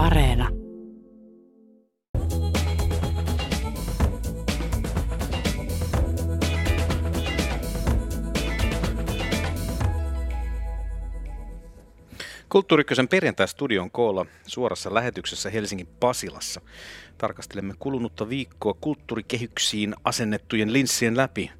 [0.00, 0.48] Areena.
[12.48, 16.60] Kulttuurikkösen perjantai-studion koolla suorassa lähetyksessä Helsingin Pasilassa.
[17.18, 21.50] Tarkastelemme kulunutta viikkoa kulttuurikehyksiin asennettujen linssien läpi.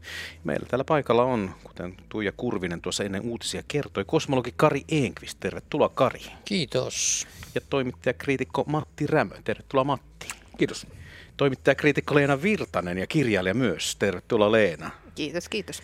[0.44, 5.40] Meillä täällä paikalla on, kuten Tuija Kurvinen tuossa ennen uutisia kertoi, kosmologi Kari Enqvist.
[5.40, 6.22] Tervetuloa Kari.
[6.44, 7.26] Kiitos.
[7.54, 9.34] Ja toimittajakriitikko Matti Rämö.
[9.44, 10.28] Tervetuloa Matti.
[10.58, 10.86] Kiitos.
[11.36, 13.96] Toimittajakriitikko Leena Virtanen ja kirjailija myös.
[13.96, 14.90] Tervetuloa Leena.
[15.14, 15.82] Kiitos, kiitos.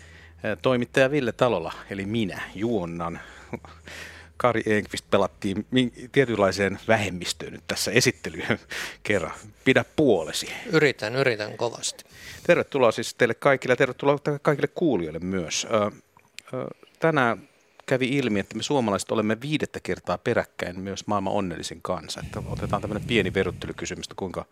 [0.61, 3.19] Toimittaja Ville Talola, eli minä, juonnan
[4.37, 5.65] Kari Enqvist pelattiin
[6.11, 8.59] tietynlaiseen vähemmistöön nyt tässä esittelyyn
[9.03, 9.31] kerran.
[9.65, 10.49] Pidä puolesi.
[10.71, 12.03] Yritän, yritän kovasti.
[12.47, 15.67] Tervetuloa siis teille kaikille ja tervetuloa kaikille kuulijoille myös.
[16.99, 17.46] Tänään
[17.87, 22.21] kävi ilmi, että me suomalaiset olemme viidettä kertaa peräkkäin myös maailman onnellisin kansa.
[22.25, 24.45] Että otetaan tämmöinen pieni verottelykysymys, että kuinka,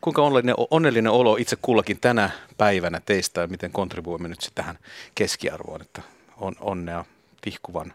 [0.00, 4.78] kuinka onnellinen, onnellinen olo itse kullakin tänä päivänä teistä ja miten kontribuoimme nyt tähän
[5.14, 6.02] keskiarvoon, että
[6.36, 7.04] on, onnea
[7.40, 7.94] tihkuvan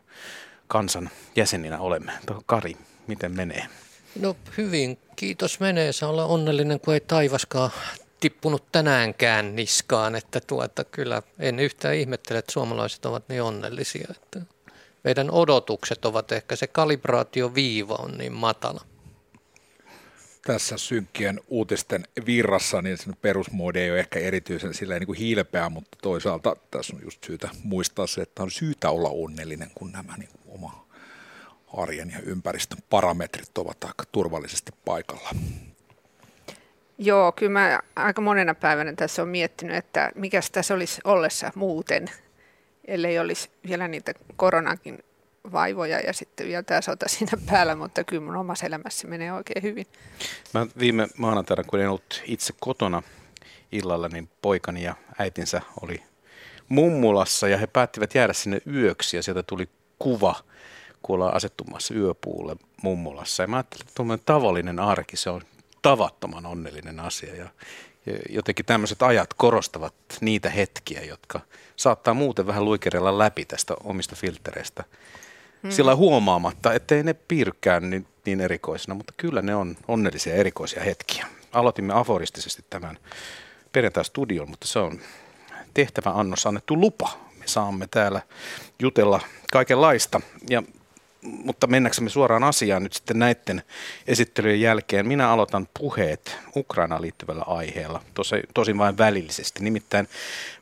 [0.67, 2.11] kansan jäseninä olemme.
[2.45, 3.67] Kari, miten menee?
[4.20, 5.92] No hyvin, kiitos menee.
[5.92, 7.72] Saa olla onnellinen, kun ei taivaskaan
[8.20, 14.08] tippunut tänäänkään niskaan, että tuota, kyllä en yhtään ihmettele, että suomalaiset ovat niin onnellisia.
[14.11, 14.42] Että
[15.04, 18.82] meidän odotukset ovat ehkä se kalibraatioviiva on niin matala.
[20.46, 25.70] Tässä synkkien uutisten virrassa, niin sen perusmoodi ei ole ehkä erityisen sillä niin kuin hiilpeä,
[25.70, 30.18] mutta toisaalta tässä on just syytä muistaa se, että on syytä olla onnellinen, kun nämä
[30.18, 30.88] niin oma
[31.78, 35.30] arjen ja ympäristön parametrit ovat aika turvallisesti paikalla.
[36.98, 42.10] Joo, kyllä mä aika monena päivänä tässä on miettinyt, että mikä tässä olisi ollessa muuten,
[42.88, 45.00] ellei olisi vielä niitä koronankin
[45.52, 49.64] vaivoja ja sitten vielä tämä sota siinä päällä, mutta kyllä mun omassa elämässä menee oikein
[49.64, 49.86] hyvin.
[50.54, 53.04] Mä viime maanantaina, kun en ollut itse kotona
[53.72, 56.04] illalla, niin poikani ja äitinsä oli
[56.70, 59.70] mummulassa ja he päättivät jäädä sinne yöksi ja sieltä tuli
[60.00, 60.36] kuva,
[61.02, 63.44] kun ollaan asettumassa yöpuulle mummulassa.
[63.44, 65.42] Ja mä ajattelin, että tavallinen arki, se on
[65.82, 67.50] tavattoman onnellinen asia ja,
[68.30, 71.39] jotenkin tämmöiset ajat korostavat niitä hetkiä, jotka
[71.76, 74.84] saattaa muuten vähän luikerella läpi tästä omista filtereistä
[75.64, 75.72] mm.
[75.72, 81.26] sillä huomaamatta, ettei ne piirrykään niin, niin erikoisena, mutta kyllä ne on onnellisia erikoisia hetkiä.
[81.52, 82.98] Aloitimme aforistisesti tämän
[83.72, 85.00] perjantai-studion, mutta se on
[85.73, 87.10] tehtävä annos annettu lupa.
[87.40, 88.22] Me saamme täällä
[88.80, 89.20] jutella
[89.52, 90.22] kaikenlaista.
[90.50, 90.64] Ja
[91.21, 93.64] mutta mennäksemme suoraan asiaan nyt sitten näiden
[94.08, 99.64] esittelyjen jälkeen, minä aloitan puheet Ukrainaan liittyvällä aiheella, tosi, tosin vain välillisesti.
[99.64, 100.08] Nimittäin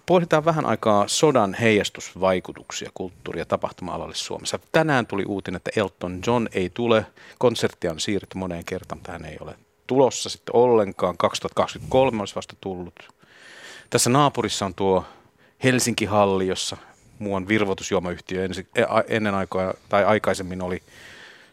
[0.06, 4.60] pohditaan vähän aikaa sodan heijastusvaikutuksia kulttuuri- ja tapahtuma-alalle Suomessa.
[4.72, 7.06] Tänään tuli uutinen, että Elton John ei tule.
[7.38, 9.56] Konserttia on siirretty moneen kertaan, mutta hän ei ole
[9.88, 11.18] tulossa sitten ollenkaan.
[11.18, 13.10] 2023 olisi vasta tullut.
[13.90, 15.06] Tässä naapurissa on tuo
[15.64, 16.78] Helsinki-halli, jossa
[17.20, 20.84] muuan virvoitusjuomayhtiö ensi, e, ennen aikaa tai aikaisemmin oli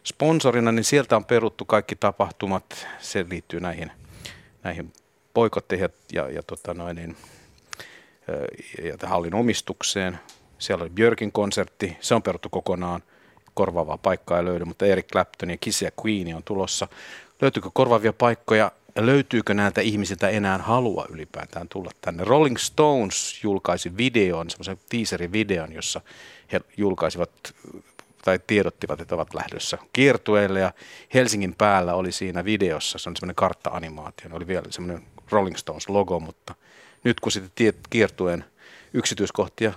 [0.03, 2.87] sponsorina, niin sieltä on peruttu kaikki tapahtumat.
[2.99, 3.91] Se liittyy näihin,
[4.63, 4.93] näihin
[5.33, 7.17] poikotteihin ja, ja, ja, tota noin, niin,
[8.83, 10.19] ja hallin omistukseen.
[10.59, 13.03] Siellä oli Björkin konsertti, se on peruttu kokonaan.
[13.53, 16.87] Korvaavaa paikkaa ei löydy, mutta Eric Clapton ja Kiss ja Queen on tulossa.
[17.41, 18.71] Löytyykö korvaavia paikkoja?
[19.05, 22.23] Löytyykö näiltä ihmisiltä enää halua ylipäätään tulla tänne.
[22.23, 26.01] Rolling Stones julkaisi videon, semmoisen teaserin videon, jossa
[26.51, 27.53] he julkaisivat
[28.25, 30.71] tai tiedottivat, että ovat lähdössä kiertueelle ja
[31.13, 36.55] Helsingin päällä oli siinä videossa, se on semmoinen kartta-animaatio, oli vielä semmoinen Rolling Stones-logo, mutta
[37.03, 38.45] nyt kun sitten kiertueen
[38.93, 39.73] yksityiskohtia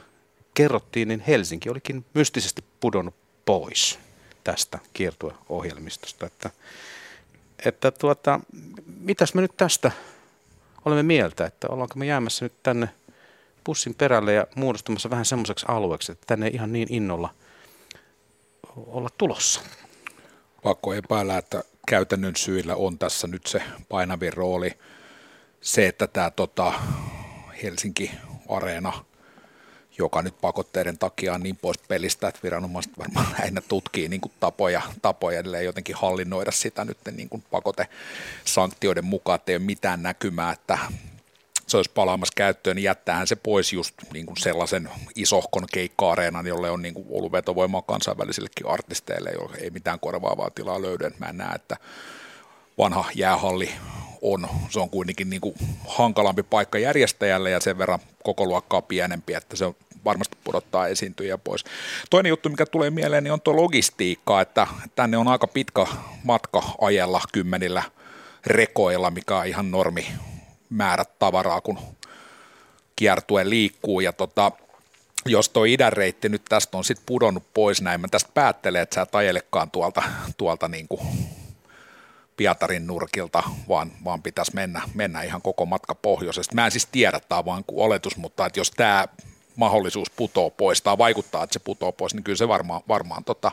[0.54, 3.14] kerrottiin, niin Helsinki olikin mystisesti pudonnut
[3.44, 3.98] pois
[4.44, 6.50] tästä kiertueohjelmistosta, että
[7.65, 8.41] että tuota,
[9.00, 9.91] mitäs me nyt tästä
[10.84, 12.88] olemme mieltä, että ollaanko me jäämässä nyt tänne
[13.65, 17.34] pussin perälle ja muodostumassa vähän semmoiseksi alueeksi, että tänne ei ihan niin innolla
[18.76, 19.60] olla tulossa.
[20.62, 24.79] Pakko epäillä, että käytännön syillä on tässä nyt se painavin rooli.
[25.61, 26.73] Se, että tämä tota,
[27.62, 28.93] Helsinki-areena–
[30.00, 34.32] joka nyt pakotteiden takia on niin pois pelistä, että viranomaiset varmaan lähinnä tutkii niin kuin
[34.41, 40.02] tapoja, tapoja edelleen jotenkin hallinnoida sitä nyt niin kuin pakotesanktioiden mukaan, että ei ole mitään
[40.02, 40.79] näkymää, että
[41.67, 46.70] se olisi palaamassa käyttöön, niin jättäähän se pois just niin kuin sellaisen isohkon keikka-areenan, jolle
[46.70, 51.11] on niin kuin ollut vetovoimaa kansainvälisillekin artisteille, joille ei mitään korvaavaa tilaa löydy.
[51.19, 51.76] Mä en näe, että
[52.79, 53.70] vanha jäähalli
[54.23, 54.49] on.
[54.70, 55.55] Se on kuitenkin niin kuin
[55.88, 59.64] hankalampi paikka järjestäjälle ja sen verran koko luokkaa pienempi, että se
[60.05, 61.64] varmasti pudottaa esiintyjä pois.
[62.11, 65.87] Toinen juttu, mikä tulee mieleen, niin on tuo logistiikka, että tänne on aika pitkä
[66.25, 67.82] matka ajella kymmenillä
[68.47, 70.06] rekoilla, mikä on ihan normi
[70.70, 71.79] määrät tavaraa, kun
[72.97, 74.00] kiertue liikkuu.
[74.00, 74.52] Ja tota,
[75.26, 78.94] jos tuo idän reitti nyt tästä on sitten pudonnut pois näin, mä tästä päättelen, että
[78.94, 80.03] sä et ajelekaan tuolta,
[80.37, 81.00] tuolta niin kuin
[82.37, 86.55] Pietarin nurkilta, vaan, vaan pitäisi mennä, mennä ihan koko matka pohjoisesta.
[86.55, 89.08] Mä en siis tiedä, tämä on vain oletus, mutta että jos tämä
[89.60, 93.52] mahdollisuus putoo pois tai vaikuttaa, että se putoo pois, niin kyllä se varmaan, varmaan tota,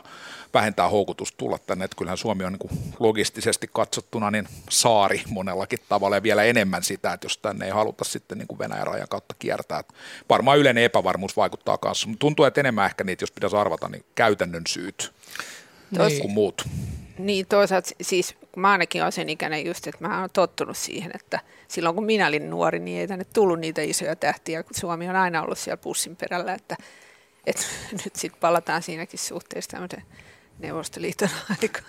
[0.54, 1.84] vähentää houkutus tulla tänne.
[1.84, 6.82] Että kyllähän Suomi on niin kuin logistisesti katsottuna niin saari monellakin tavalla ja vielä enemmän
[6.82, 9.78] sitä, että jos tänne ei haluta sitten niin kuin Venäjän rajan kautta kiertää.
[9.78, 9.94] Että
[10.28, 14.04] varmaan yleinen epävarmuus vaikuttaa kanssa, mutta tuntuu, että enemmän ehkä niitä, jos pitäisi arvata, niin
[14.14, 15.12] käytännön syyt
[15.90, 16.20] niin.
[16.20, 16.64] kuin muut.
[17.18, 21.40] Niin toisaalta siis mä ainakin olen sen ikäinen just, että mä oon tottunut siihen, että
[21.68, 25.16] silloin kun minä olin nuori, niin ei tänne tullut niitä isoja tähtiä, kun Suomi on
[25.16, 26.76] aina ollut siellä pussin perällä, että,
[27.46, 27.62] että
[28.04, 30.02] nyt sitten palataan siinäkin suhteessa tämmöisen
[30.58, 31.28] Neuvostoliiton
[31.62, 31.86] aikaan.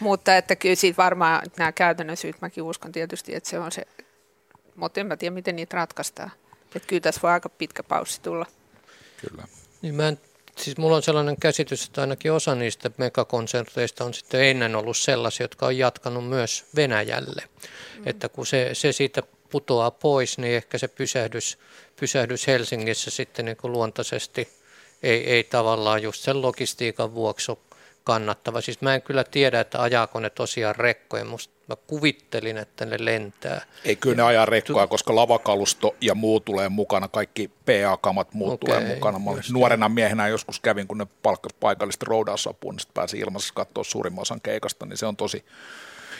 [0.00, 3.86] Mutta että kyllä siitä varmaan nämä käytännön syyt, mäkin uskon tietysti, että se on se,
[4.76, 6.30] mutta en mä tiedä, miten niitä ratkaistaan.
[6.74, 8.46] Että kyllä tässä voi aika pitkä paussi tulla.
[9.20, 9.44] Kyllä.
[9.82, 10.20] Niin mä en
[10.58, 15.44] siis mulla on sellainen käsitys, että ainakin osa niistä megakonserteista on sitten ennen ollut sellaisia,
[15.44, 17.42] jotka on jatkanut myös Venäjälle.
[17.96, 18.02] Mm.
[18.06, 21.58] Että kun se, se siitä putoaa pois, niin ehkä se pysähdys,
[22.00, 24.48] pysähdys Helsingissä sitten niin kuin luontaisesti
[25.02, 27.58] ei, ei tavallaan just sen logistiikan vuoksi ole
[28.04, 28.60] kannattava.
[28.60, 31.24] Siis mä en kyllä tiedä, että ajaako ne tosiaan rekkoja.
[31.24, 33.60] Musta mä kuvittelin, että ne lentää.
[33.84, 38.80] Ei kyllä ne ajaa rekkoa, koska lavakalusto ja muu tulee mukana, kaikki PA-kamat muut okay,
[38.80, 39.18] tulee mukana.
[39.18, 44.22] Mä nuorena miehenä joskus kävin, kun ne palkkasivat paikallista roudausapua, niin pääsi ilmassa katsoa suurimman
[44.22, 45.44] osan keikasta, niin se on tosi,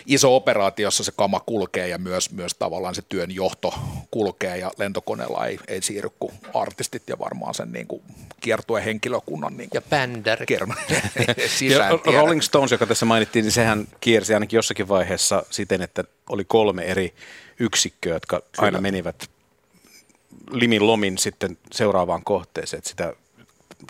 [0.06, 3.74] iso operaatio, jossa se kama kulkee ja myös, myös tavallaan se työn johto
[4.10, 8.02] kulkee ja lentokoneella ei, ei siirry kuin artistit ja varmaan sen niin kuin
[8.40, 10.44] kiertuen henkilökunnan niin kuin ja bändär.
[11.70, 16.44] ja Rolling Stones, joka tässä mainittiin, niin sehän kiersi ainakin jossakin vaiheessa siten, että oli
[16.44, 17.14] kolme eri
[17.60, 18.66] yksikköä, jotka Kyllä.
[18.66, 19.30] aina menivät
[20.50, 23.12] limin lomin sitten seuraavaan kohteeseen, että sitä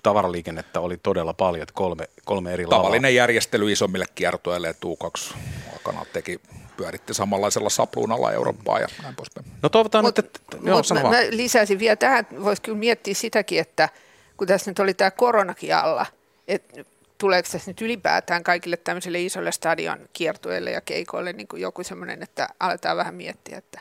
[0.03, 3.11] tavaraliikennettä oli todella paljon, että kolme, kolme eri Tavallinen lavaa.
[3.11, 5.35] järjestely isommille kiertoille, että U2
[5.73, 6.41] aikana teki
[6.77, 9.47] pyöritti samanlaisella sapluunalla Eurooppaa ja näin poispäin.
[9.63, 10.57] No toivotaan mut, nyt, että...
[10.63, 13.89] Joo, mä, mä lisäisin vielä tähän, voisi kyllä miettiä sitäkin, että
[14.37, 16.07] kun tässä nyt oli tämä koronakin alla,
[16.49, 16.85] että
[17.19, 22.23] tuleeko tässä nyt ylipäätään kaikille tämmöisille isoille stadion kiertueille ja keikoille niin kuin joku semmoinen,
[22.23, 23.81] että aletaan vähän miettiä, että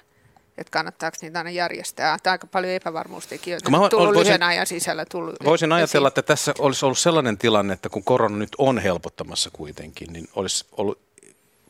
[0.57, 2.17] että kannattaako niitä aina järjestää.
[2.23, 5.05] Tämä aika paljon epävarmuustekijöitä mä tullut voisin, lyhyen ajan sisällä.
[5.05, 9.49] Tullut voisin ajatella, että tässä olisi ollut sellainen tilanne, että kun korona nyt on helpottamassa
[9.53, 10.99] kuitenkin, niin olisi ollut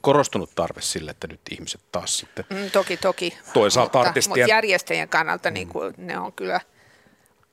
[0.01, 2.45] korostunut tarve sille, että nyt ihmiset taas sitten...
[2.49, 3.37] Mm, toki, toki.
[3.53, 4.39] Toisaalta mutta, artistien...
[4.39, 6.61] mutta järjestäjien kannalta niin kuin, ne on kyllä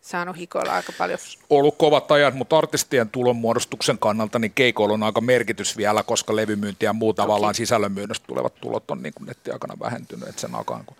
[0.00, 1.18] saanut hikoilla aika paljon.
[1.50, 6.84] Ollut kovat ajat, mutta artistien tulonmuodostuksen kannalta niin keikoilla on aika merkitys vielä, koska levymyynti
[6.84, 10.96] ja muu tavallaan sisällönmyynnöstä tulevat tulot on niin kuin nettiaikana vähentynyt, että sen aikaan kun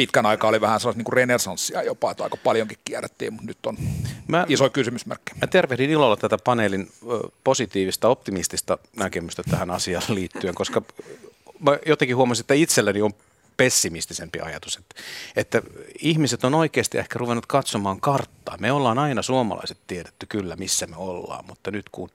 [0.00, 3.76] pitkän aikaa oli vähän sellaista niin renesanssia jopa, että aika paljonkin kierrettiin, mutta nyt on
[4.28, 5.32] mä, iso kysymysmerkki.
[5.40, 6.92] Mä tervehdin ilolla tätä paneelin
[7.44, 10.82] positiivista, optimistista näkemystä tähän asiaan liittyen, koska
[11.58, 13.14] mä jotenkin huomasin, että itselleni on
[13.56, 14.94] pessimistisempi ajatus, että,
[15.36, 15.62] että
[15.98, 18.56] ihmiset on oikeasti ehkä ruvennut katsomaan karttaa.
[18.60, 22.10] Me ollaan aina suomalaiset tiedetty kyllä, missä me ollaan, mutta nyt kun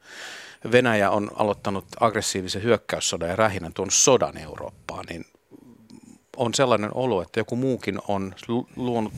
[0.72, 5.26] Venäjä on aloittanut aggressiivisen hyökkäyssodan ja rähinän tuon sodan Eurooppaan, niin
[6.38, 8.36] on sellainen olo, että joku muukin on
[8.76, 9.14] luonut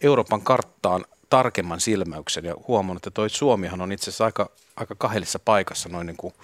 [0.00, 5.38] Euroopan karttaan tarkemman silmäyksen ja huomannut, että toi Suomihan on itse asiassa aika, aika kahdessa
[5.38, 6.34] paikassa noin niin kuin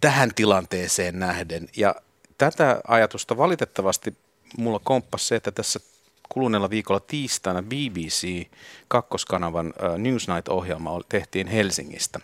[0.00, 1.68] tähän tilanteeseen nähden.
[1.76, 1.94] Ja
[2.38, 4.16] tätä ajatusta valitettavasti
[4.58, 5.80] mulla komppas se, että tässä
[6.28, 8.46] kuluneella viikolla tiistaina BBC
[8.88, 12.20] kakkoskanavan Newsnight-ohjelma tehtiin Helsingistä.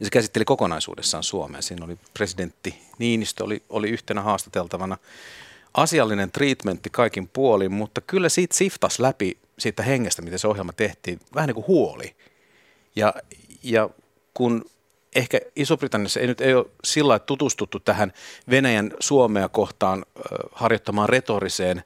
[0.00, 1.62] Ja se käsitteli kokonaisuudessaan Suomea.
[1.62, 4.96] Siinä oli presidentti Niinistö oli, oli yhtenä haastateltavana
[5.74, 11.20] asiallinen treatmentti kaikin puolin, mutta kyllä siitä siftas läpi siitä hengestä, miten se ohjelma tehtiin,
[11.34, 12.14] vähän niin kuin huoli.
[12.96, 13.14] Ja,
[13.62, 13.90] ja
[14.34, 14.64] kun
[15.16, 18.12] ehkä Iso-Britanniassa ei nyt ei ole sillä tutustuttu tähän
[18.50, 20.04] Venäjän Suomea kohtaan
[20.52, 21.84] harjoittamaan retoriseen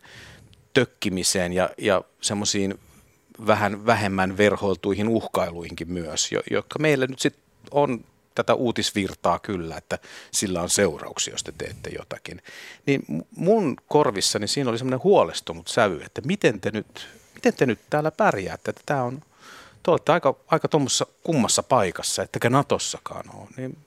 [0.72, 2.74] tökkimiseen ja, ja semmoisiin
[3.46, 9.98] vähän vähemmän verhoiltuihin uhkailuihinkin myös, jotka meille nyt sitten on tätä uutisvirtaa kyllä, että
[10.30, 12.42] sillä on seurauksia, jos te teette jotakin.
[12.86, 13.02] Niin
[13.36, 18.10] mun korvissani siinä oli semmoinen huolestunut sävy, että miten te nyt, miten te nyt täällä
[18.10, 19.20] pärjäätte, että tämä on,
[19.82, 23.78] te olette aika, aika tuommoisessa kummassa paikassa, ettekä Natossakaan ole, niin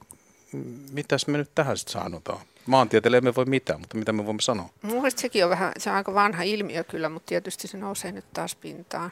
[0.92, 2.40] mitäs me nyt tähän sitten sanotaan?
[2.66, 4.70] Maantieteelle emme voi mitään, mutta mitä me voimme sanoa?
[4.82, 8.26] Mielestäni sekin on vähän, se on aika vanha ilmiö kyllä, mutta tietysti se nousee nyt
[8.34, 9.12] taas pintaan.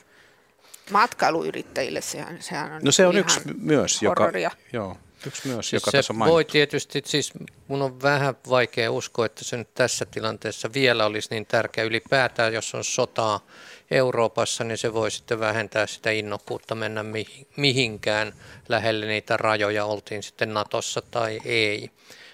[0.91, 4.51] matkailuyrittäjille sehän, sehän on No se on ihan yksi myös, joka, horroria.
[4.73, 7.33] joo, yksi myös, Siis joka se tässä on voi tietysti, siis
[7.67, 11.83] mun on vähän vaikea uskoa, että se nyt tässä tilanteessa vielä olisi niin tärkeä.
[11.83, 13.45] Ylipäätään, jos on sotaa
[13.91, 18.33] Euroopassa, niin se voi sitten vähentää sitä innokkuutta mennä mihin- mihinkään
[18.69, 21.89] lähelle niitä rajoja, oltiin sitten Natossa tai ei.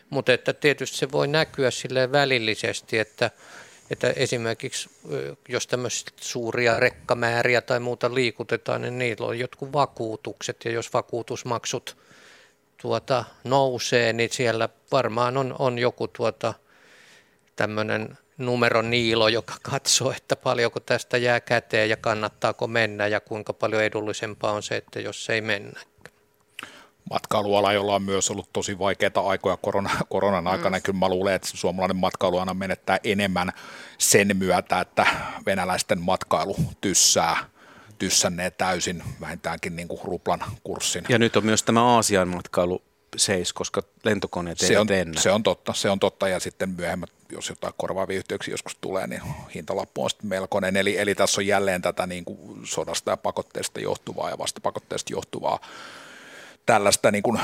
[0.10, 3.32] Mutta että tietysti se voi näkyä sille välillisesti, että,
[3.90, 4.90] että esimerkiksi
[5.50, 10.66] jos tämmöisiä suuria rekkamääriä tai muuta liikutetaan, niin niillä on jotkut vakuutukset.
[10.66, 11.98] Ja jos vakuutusmaksut
[12.82, 16.54] tuota, nousee, niin siellä varmaan on, on joku tuota,
[17.56, 23.54] tämmöinen numero niilo, joka katsoo, että paljonko tästä jää käteen ja kannattaako mennä ja kuinka
[23.54, 25.80] paljon edullisempaa on se, että jos ei mennä.
[27.10, 30.78] matkailuala, jolla on myös ollut tosi vaikeita aikoja korona, koronan aikana.
[30.78, 30.84] Mm.
[30.84, 33.52] Kyllä mä luulen, että suomalainen matkailuala menettää enemmän
[33.98, 35.06] sen myötä, että
[35.46, 37.38] venäläisten matkailu tyssää,
[38.02, 41.06] tyssänneet täysin vähintäänkin niin kuin ruplan kurssin.
[41.10, 42.82] Ja nyt on myös tämä Aasian matkailu
[43.18, 45.22] seis, koska lentokoneet se on, lennä.
[45.22, 49.08] se on totta, se on totta ja sitten myöhemmät, jos jotain korvaavia yhteyksiä joskus tulee,
[49.08, 49.22] niin
[49.56, 50.78] hintalappu on sitten melkoinen.
[50.78, 55.60] Eli, eli tässä on jälleen tätä niin kuin sodasta ja pakotteesta johtuvaa ja vastapakotteesta johtuvaa
[56.66, 57.40] tällaista niin kuin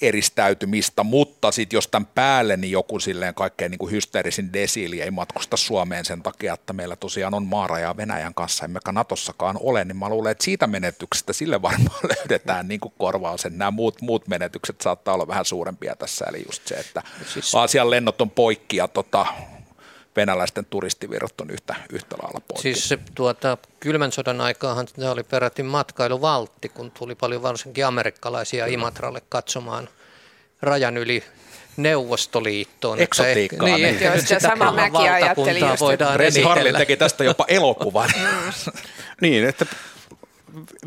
[0.00, 5.10] eristäytymistä, mutta sitten jos tämän päälle niin joku silleen kaikkein niin kuin hysteerisin desiili ei
[5.10, 9.96] matkusta Suomeen sen takia, että meillä tosiaan on maaraja Venäjän kanssa, emmekä Natossakaan ole, niin
[9.96, 13.44] mä luulen, että siitä menetyksestä sille varmaan löydetään niin kuin korvaus.
[13.50, 17.02] Nämä muut, muut menetykset saattaa olla vähän suurempia tässä, eli just se, että
[17.32, 19.26] Siis- Aasian lennot on poikki ja tota,
[20.16, 22.62] venäläisten turistivirrat on yhtä, yhtä lailla poikki.
[22.62, 28.66] Siis se, tuota, kylmän sodan aikaahan se oli peräti matkailuvaltti, kun tuli paljon varsinkin amerikkalaisia
[28.66, 29.88] Imatralle katsomaan
[30.62, 31.24] rajan yli
[31.76, 33.00] Neuvostoliittoon.
[33.00, 34.00] Eksotiikkaa, Niin, niin.
[34.04, 38.10] Joo, sitä samaa mäkin ajattelin just, voidaan Renni Harlin teki tästä jopa elokuvan.
[39.20, 39.66] Niin, että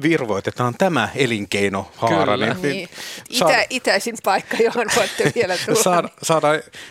[0.02, 2.34] virvoitetaan tämä elinkeinohaara.
[2.34, 2.56] Kyllä.
[2.62, 2.90] Niin.
[3.32, 5.84] saada- Itä, itäisin paikka, johon voitte vielä tulla.
[5.84, 6.48] saada, saada,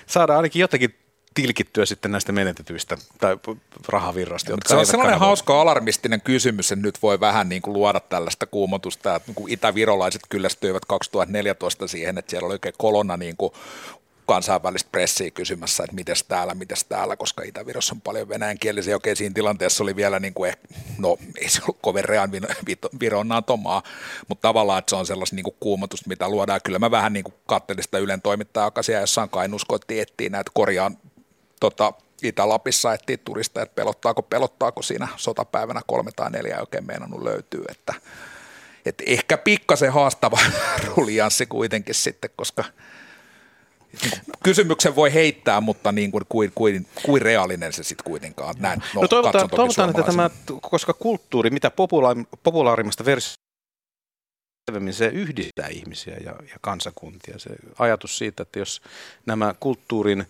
[0.07, 0.95] saada ainakin jotenkin
[1.35, 3.37] tilkittyä sitten näistä menetetyistä tai
[3.89, 5.29] rahavirroista, jotka Se on sellainen kanavoidu.
[5.29, 10.23] hauska alarmistinen kysymys, että nyt voi vähän niin kuin luoda tällaista kuumotusta, että kun itävirolaiset
[10.29, 13.53] kyllästyivät 2014 siihen, että siellä oli oikein kolonna niin kuin
[14.27, 18.97] kansainvälistä pressiä kysymässä, että mites täällä, mites täällä, koska Itä-Virossa on paljon venäjänkielisiä.
[18.97, 22.31] Okei, siinä tilanteessa oli vielä, niin kuin, eh- no ei se ollut kovin rean
[23.01, 23.83] Viron natomaa,
[24.29, 26.61] mutta tavallaan, että se on sellaista niin kuin kuumotusta, mitä luodaan.
[26.65, 30.29] Kyllä mä vähän niin kuin kattelin sitä Ylen toimittajaa, joka siellä jossain Kainuussa koitti etsiä
[30.29, 30.97] näitä korjaan
[31.71, 31.93] tota,
[32.23, 37.65] Itä-Lapissa etsiä turisteja, että pelottaako, pelottaako siinä sotapäivänä kolme tai neljä ei oikein meinannut löytyy,
[37.69, 37.95] että,
[38.87, 40.39] että ehkä pikkasen haastava
[40.97, 42.65] rulianssi kuitenkin sitten, koska
[44.43, 48.55] kysymyksen voi heittää, mutta niin kuin, kuin, kuin, kuin reaalinen se sitten kuitenkaan.
[48.59, 50.31] Näin, No, no toivotaan, toivotaan että tämä,
[50.63, 53.44] koska kulttuuri, mitä popula- populaarimmasta versiosta
[54.71, 57.39] selvemmin se yhdistää ihmisiä ja, ja kansakuntia.
[57.39, 58.83] Se ajatus siitä, että jos
[59.27, 60.27] nämä kulttuurin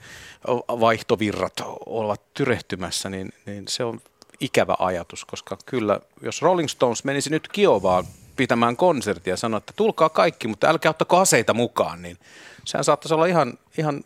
[0.69, 1.53] vaihtovirrat
[1.87, 4.01] ovat tyrehtymässä, niin, niin se on
[4.41, 8.05] ikävä ajatus, koska kyllä, jos Rolling Stones menisi nyt Kiovaan
[8.37, 12.19] pitämään konserttia ja sanoa, että tulkaa kaikki, mutta älkää ottako aseita mukaan, niin
[12.65, 14.05] sehän saattaisi olla ihan, ihan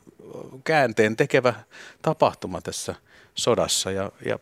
[0.64, 1.54] käänteen tekevä
[2.02, 2.94] tapahtuma tässä
[3.34, 4.38] sodassa ja, ja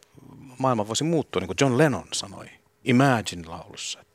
[0.59, 2.47] maailma voisi muuttua, niin kuin John Lennon sanoi
[2.85, 4.06] Imagine-laulussa,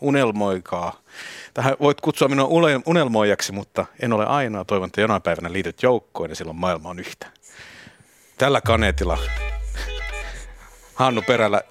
[0.00, 1.00] unelmoikaa.
[1.54, 4.64] Tähän voit kutsua minua une- unelmoijaksi, mutta en ole ainoa.
[4.64, 7.26] Toivon, että jonain päivänä liityt joukkoon ja silloin maailma on yhtä.
[8.38, 9.18] Tällä kaneetilla
[10.94, 11.62] Hannu Perällä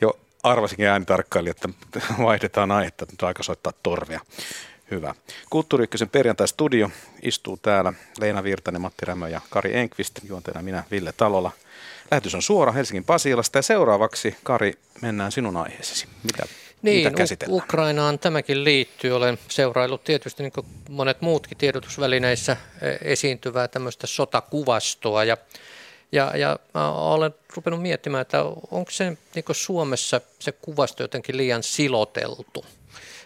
[0.00, 1.68] jo arvasinkin äänitarkkaili, että
[2.22, 4.20] vaihdetaan aihetta, nyt aika soittaa torvia.
[4.90, 5.14] Hyvä.
[5.50, 6.90] Kulttuuri Ykkösen perjantai-studio
[7.22, 11.52] istuu täällä Leena Virtanen, Matti Rämö ja Kari Enqvist, juonteena minä Ville Talola.
[12.10, 16.06] Lähetys on suora Helsingin Pasilasta ja seuraavaksi, Kari, mennään sinun aiheesesi.
[16.22, 16.42] Mitä,
[16.82, 17.12] Niin?
[17.48, 19.16] U- Ukrainaan tämäkin liittyy.
[19.16, 25.36] Olen seuraillut tietysti niin kuin monet muutkin tiedotusvälineissä eh, esiintyvää tämmöistä sotakuvastoa ja,
[26.12, 26.58] ja, ja
[26.94, 32.64] olen rupenut miettimään, että onko se niin Suomessa se kuvasto jotenkin liian siloteltu.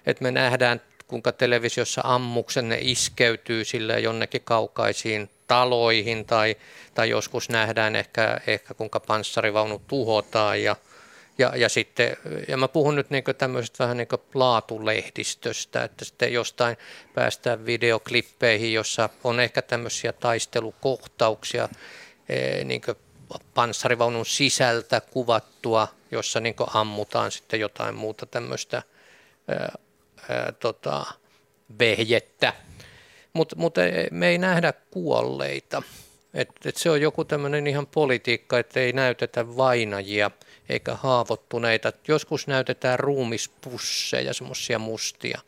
[0.06, 6.56] Että me nähdään, kuinka televisiossa ammuksen ne iskeytyy sille jonnekin kaukaisiin taloihin tai,
[6.94, 10.76] tai joskus nähdään ehkä, ehkä kuinka panssarivaunu tuhotaan ja,
[11.38, 12.16] ja, ja, sitten,
[12.48, 16.76] ja mä puhun nyt niin tämmöisestä vähän niin laatulehdistöstä, että sitten jostain
[17.14, 21.68] päästään videoklippeihin, jossa on ehkä tämmöisiä taistelukohtauksia
[22.64, 22.82] niin
[23.54, 28.82] panssarivaunun sisältä kuvattua, jossa niin ammutaan sitten jotain muuta tämmöistä
[29.48, 29.78] ää,
[30.28, 31.04] ää, tota,
[31.78, 32.52] vehjettä.
[33.32, 33.74] Mutta mut
[34.10, 35.82] me ei nähdä kuolleita.
[36.34, 40.30] Et, et se on joku tämmöinen ihan politiikka, että ei näytetä vainajia.
[40.68, 41.92] Eikä haavoittuneita.
[42.08, 45.40] Joskus näytetään ruumispusseja, semmoisia mustia,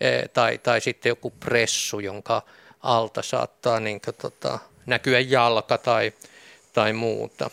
[0.00, 2.42] e, tai, tai sitten joku pressu, jonka
[2.80, 6.12] alta saattaa niin kuin, tota, näkyä jalka tai,
[6.72, 7.50] tai muuta.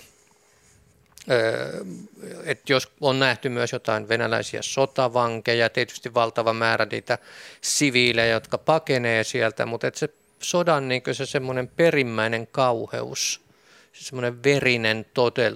[2.45, 7.17] Et jos on nähty myös jotain venäläisiä sotavankeja, tietysti valtava määrä niitä
[7.61, 13.41] siviilejä, jotka pakenee sieltä, mutta et se sodan niin se semmoinen perimmäinen kauheus,
[13.93, 15.05] semmoinen verinen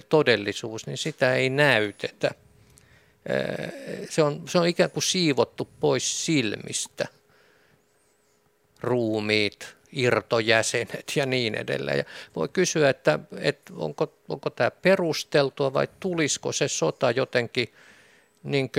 [0.08, 2.30] todellisuus, niin sitä ei näytetä.
[4.10, 7.08] Se on, se on ikään kuin siivottu pois silmistä.
[8.80, 11.98] Ruumiit, irtojäsenet ja niin edelleen.
[11.98, 12.04] Ja
[12.36, 17.72] voi kysyä, että, että onko, onko tämä perusteltua vai tulisiko se sota jotenkin
[18.42, 18.70] niin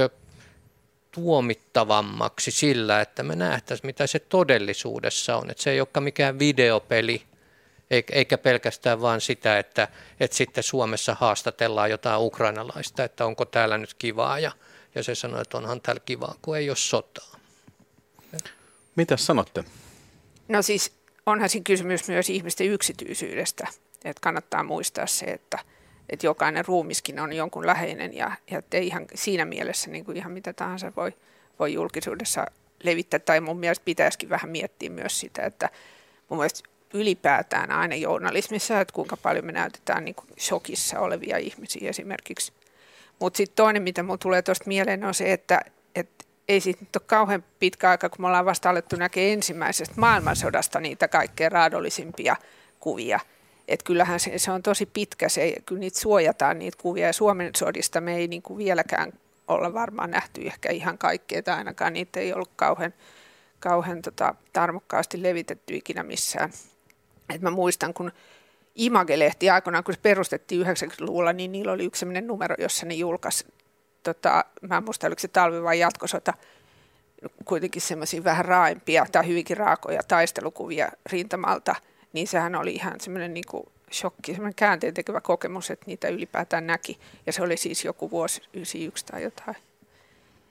[1.12, 5.52] tuomittavammaksi sillä, että me nähtäisiin, mitä se todellisuudessa on.
[5.52, 7.22] Että se ei olekaan mikään videopeli,
[7.92, 9.88] eikä pelkästään vaan sitä, että,
[10.20, 14.51] että sitten Suomessa haastatellaan jotain ukrainalaista, että onko täällä nyt kivaa, ja,
[14.96, 17.36] ja se sanoo, että onhan täällä kivaa, kun ei ole sotaa.
[18.96, 19.63] Mitä sanotte?
[20.48, 20.94] No siis
[21.25, 23.68] onhan siinä kysymys myös ihmisten yksityisyydestä,
[24.06, 25.60] että kannattaa muistaa se, että,
[26.10, 30.32] että jokainen ruumiskin on jonkun läheinen ja, ja ei ihan siinä mielessä niin kuin ihan
[30.32, 31.13] mitä tahansa voi,
[31.60, 32.46] voi julkisuudessa
[32.84, 33.20] levittää.
[33.20, 35.70] Tai mun mielestä pitäisikin vähän miettiä myös sitä, että
[36.30, 41.90] mun mielestä ylipäätään aina journalismissa, että kuinka paljon me näytetään niin kuin shokissa olevia ihmisiä
[41.90, 42.54] esimerkiksi.
[43.20, 45.62] Mutta sitten toinen, mitä mun tulee tuosta mieleen, on se, että,
[45.96, 49.96] että ei siitä nyt ole kauhean pitkä aika, kun me ollaan vasta alettu näkemään ensimmäisestä
[49.98, 52.36] maailmansodasta niitä kaikkein raadollisimpia
[52.80, 53.20] kuvia.
[53.68, 57.52] Et kyllähän se, se on tosi pitkä, se, kyllä niitä suojataan niitä kuvia ja Suomen
[57.56, 59.14] sodista me ei niin kuin vieläkään
[59.48, 62.94] olla varmaan nähty ehkä ihan kaikkea, tai ainakaan niitä ei ollut kauhean,
[63.60, 66.50] kauhean tota, tarmokkaasti levitetty ikinä missään.
[67.29, 68.12] Et mä muistan, kun
[68.75, 73.46] Image-lehti aikoinaan, kun se perustettiin 90-luvulla, niin niillä oli yksi sellainen numero, jossa ne julkaisi
[74.03, 76.34] tota, mä en muista oliko se talvi vai jatkosota,
[77.46, 81.75] kuitenkin semmoisia vähän raaempia tai hyvinkin raakoja taistelukuvia rintamalta,
[82.13, 86.67] niin sehän oli ihan semmoinen niin kuin shokki, semmoinen käänteen tekevä kokemus, että niitä ylipäätään
[86.67, 87.00] näki.
[87.26, 89.58] Ja se oli siis joku vuosi 91 tai jotain.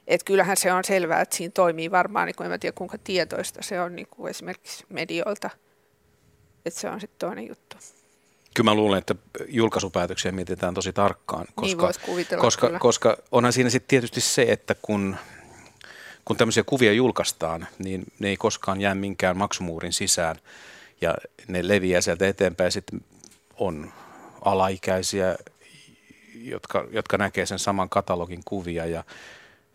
[0.06, 2.98] Et kyllähän se on selvää, että siinä toimii varmaan, niin kuin en mä tiedä kuinka
[2.98, 5.50] tietoista se on niin kuin esimerkiksi medioilta.
[6.66, 7.76] Että se on sitten toinen juttu.
[8.54, 9.14] Kyllä mä luulen, että
[9.48, 15.16] julkaisupäätöksiä mietitään tosi tarkkaan, koska, niin koska, koska onhan siinä sitten tietysti se, että kun,
[16.24, 20.36] kun tämmöisiä kuvia julkaistaan, niin ne ei koskaan jää minkään maksumuurin sisään
[21.00, 21.14] ja
[21.48, 22.72] ne leviää sieltä eteenpäin.
[22.72, 23.00] Sitten
[23.56, 23.92] on
[24.44, 25.36] alaikäisiä,
[26.34, 29.04] jotka, jotka näkee sen saman katalogin kuvia ja,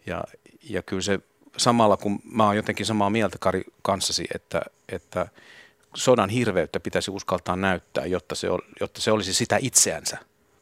[0.05, 0.23] ja,
[0.63, 1.19] ja kyllä se
[1.57, 5.27] samalla, kun mä oon jotenkin samaa mieltä Kari kanssasi, että, että–
[5.95, 8.47] sodan hirveyttä pitäisi uskaltaa näyttää, jotta se,
[8.79, 10.17] jotta se olisi sitä itseänsä,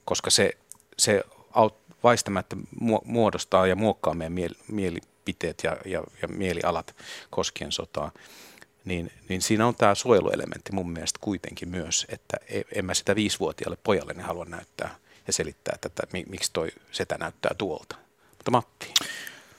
[0.05, 0.51] koska se,
[0.97, 1.23] se
[2.03, 2.55] väistämättä
[3.05, 6.95] muodostaa ja muokkaa meidän mielipiteet ja, ja, ja mielialat
[7.29, 8.11] koskien sotaa.
[8.85, 13.15] Niin, niin siinä on tämä suojeluelementti mun mielestä kuitenkin myös, että e, en mä sitä
[13.15, 14.95] viisivuotiaalle pojalle ne halua näyttää
[15.27, 17.95] ja selittää, että miksi toi setä näyttää tuolta.
[18.37, 18.93] Mutta Matti.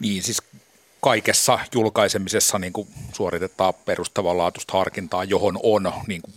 [0.01, 0.43] Niin, siis
[1.01, 6.35] kaikessa julkaisemisessa niin kuin suoritetaan perustavanlaatuista harkintaa, johon on niin kuin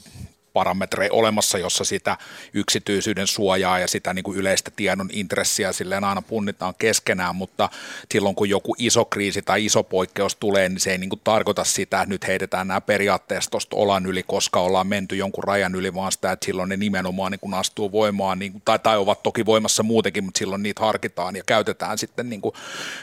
[0.53, 2.17] parametreja olemassa, jossa sitä
[2.53, 7.69] yksityisyyden suojaa ja sitä niin kuin yleistä tiedon intressiä silleen aina punnitaan keskenään, mutta
[8.11, 11.63] silloin kun joku iso kriisi tai iso poikkeus tulee, niin se ei niin kuin tarkoita
[11.63, 15.93] sitä, että nyt heitetään nämä periaatteessa tuosta olan yli, koska ollaan menty jonkun rajan yli,
[15.93, 19.23] vaan sitä, että silloin ne nimenomaan niin kuin astuu voimaan, niin kuin, tai, tai ovat
[19.23, 22.55] toki voimassa muutenkin, mutta silloin niitä harkitaan ja käytetään sitten niin kuin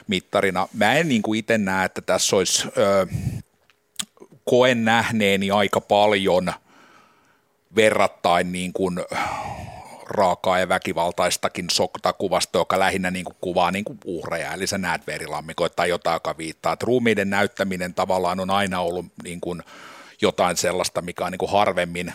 [0.06, 0.68] mittarina.
[0.72, 2.68] Mä en niin kuin itse näe, että tässä olisi...
[2.78, 3.06] Öö,
[4.44, 6.52] koen nähneeni aika paljon–
[7.76, 9.00] verrattain niin kuin
[10.06, 15.06] raakaa ja väkivaltaistakin soktakuvasta, joka lähinnä niin kuin kuvaa niin kuin uhreja, eli sä näet
[15.06, 16.72] verilammikoita tai jotain, joka viittaa.
[16.72, 19.62] Että ruumiiden näyttäminen tavallaan on aina ollut niin kuin
[20.20, 22.12] jotain sellaista, mikä on niin kuin harvemmin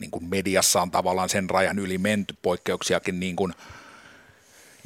[0.00, 3.54] niin kuin mediassa on tavallaan sen rajan yli menty, poikkeuksiakin niin kuin–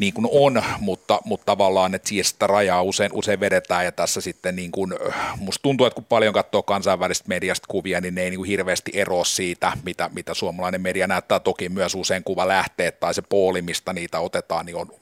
[0.01, 4.21] niin kuin on, mutta, mutta tavallaan, että siihen sitä rajaa usein, usein vedetään ja tässä
[4.21, 4.95] sitten niin kuin,
[5.37, 8.91] musta tuntuu, että kun paljon katsoo kansainvälistä mediasta kuvia, niin ne ei niin kuin hirveästi
[8.95, 11.41] eroa siitä, mitä, mitä suomalainen media näyttää.
[11.41, 14.93] Toki myös usein kuva lähtee tai se pooli, mistä niitä otetaan, niin on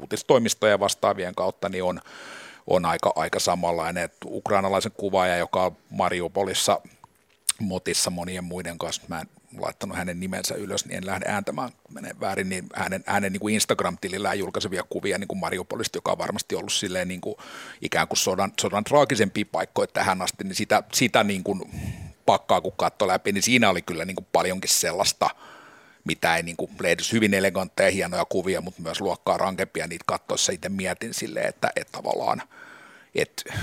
[0.00, 2.00] uutistoimistojen vastaavien kautta, niin on,
[2.66, 6.80] on aika, aika samanlainen, että ukrainalaisen kuvaaja, joka on Mariupolissa
[7.58, 12.12] motissa monien muiden kanssa, mä en laittanut hänen nimensä ylös, niin en lähde ääntämään, menee
[12.20, 16.54] väärin, niin hänen, hänen niin kuin Instagram-tilillään julkaisevia kuvia niin kuin Mariupolista, joka on varmasti
[16.54, 17.36] ollut silleen niin kuin
[17.82, 21.62] ikään kuin sodan, sodan traagisempia paikkoja tähän asti, niin sitä, sitä niin kuin
[22.26, 25.30] pakkaa kun katsoi läpi, niin siinä oli kyllä niin kuin paljonkin sellaista,
[26.04, 30.52] mitä ei niin kuin, lehdys hyvin elegantteja hienoja kuvia, mutta myös luokkaa rankempia niitä katsoessa
[30.52, 32.42] itse mietin silleen, että, että tavallaan,
[33.14, 33.54] että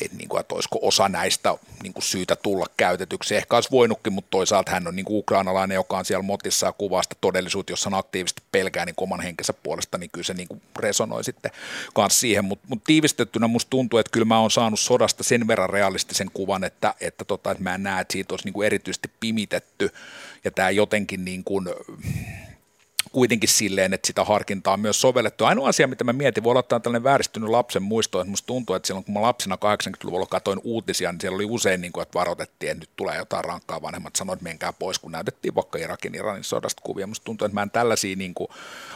[0.00, 3.36] että, niin kuin, että olisiko osa näistä niin kuin syytä tulla käytetyksi.
[3.36, 7.02] Ehkä olisi voinutkin, mutta toisaalta hän on niin ukrainalainen, joka on siellä motissa ja kuvaa
[7.02, 10.62] sitä todellisuutta, jossa on aktiivisesti pelkää niin oman henkensä puolesta, niin kyllä se niin kuin
[10.78, 11.50] resonoi sitten
[11.94, 12.44] kanssa siihen.
[12.44, 16.64] Mutta mut tiivistettynä musta tuntuu, että kyllä mä oon saanut sodasta sen verran realistisen kuvan,
[16.64, 19.90] että, että, tota, että mä en näe, että siitä olisi niin kuin erityisesti pimitetty
[20.44, 21.68] ja tämä jotenkin niin kuin,
[23.18, 25.44] kuitenkin silleen, että sitä harkintaa on myös sovellettu.
[25.44, 28.86] Ainoa asia, mitä mä mietin, voi olla tällainen vääristynyt lapsen muisto, että musta tuntuu, että
[28.86, 32.72] silloin kun mä lapsena 80-luvulla katsoin uutisia, niin siellä oli usein, niin kuin, että varoitettiin,
[32.72, 36.44] että nyt tulee jotain rankkaa, vanhemmat sanoivat, että menkää pois, kun näytettiin vaikka Irakin Iranin
[36.44, 37.06] sodasta kuvia.
[37.06, 38.48] Musta tuntuu, että mä en tällaisia niin kuin,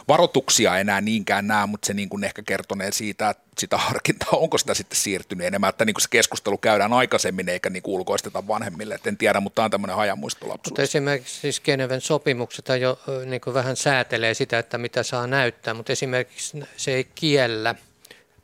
[0.07, 4.57] varoituksia enää niinkään näe, mutta se niin kuin ehkä kertonee siitä, että sitä harkintaa, onko
[4.57, 8.95] sitä sitten siirtynyt enemmän, että niin kuin se keskustelu käydään aikaisemmin eikä niin ulkoisteta vanhemmille,
[8.95, 13.41] että en tiedä, mutta tämä on tämmöinen hajamuisto Mutta esimerkiksi siis Geneven sopimukset jo niin
[13.41, 17.75] kuin vähän säätelee sitä, että mitä saa näyttää, mutta esimerkiksi se ei kiellä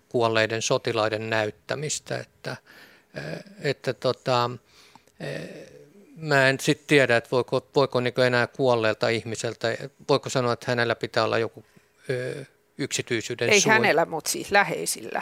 [0.10, 2.58] kuolleiden sotilaiden näyttämistä, että,
[3.62, 4.50] että tota,
[6.16, 9.78] mä en sitten tiedä, että voiko, voiko niin enää kuolleelta ihmiseltä,
[10.10, 11.66] voiko sanoa, että hänellä pitää olla joku
[12.80, 13.74] yksityisyyden Ei suoja.
[13.74, 15.22] hänellä, mutta siis läheisillä.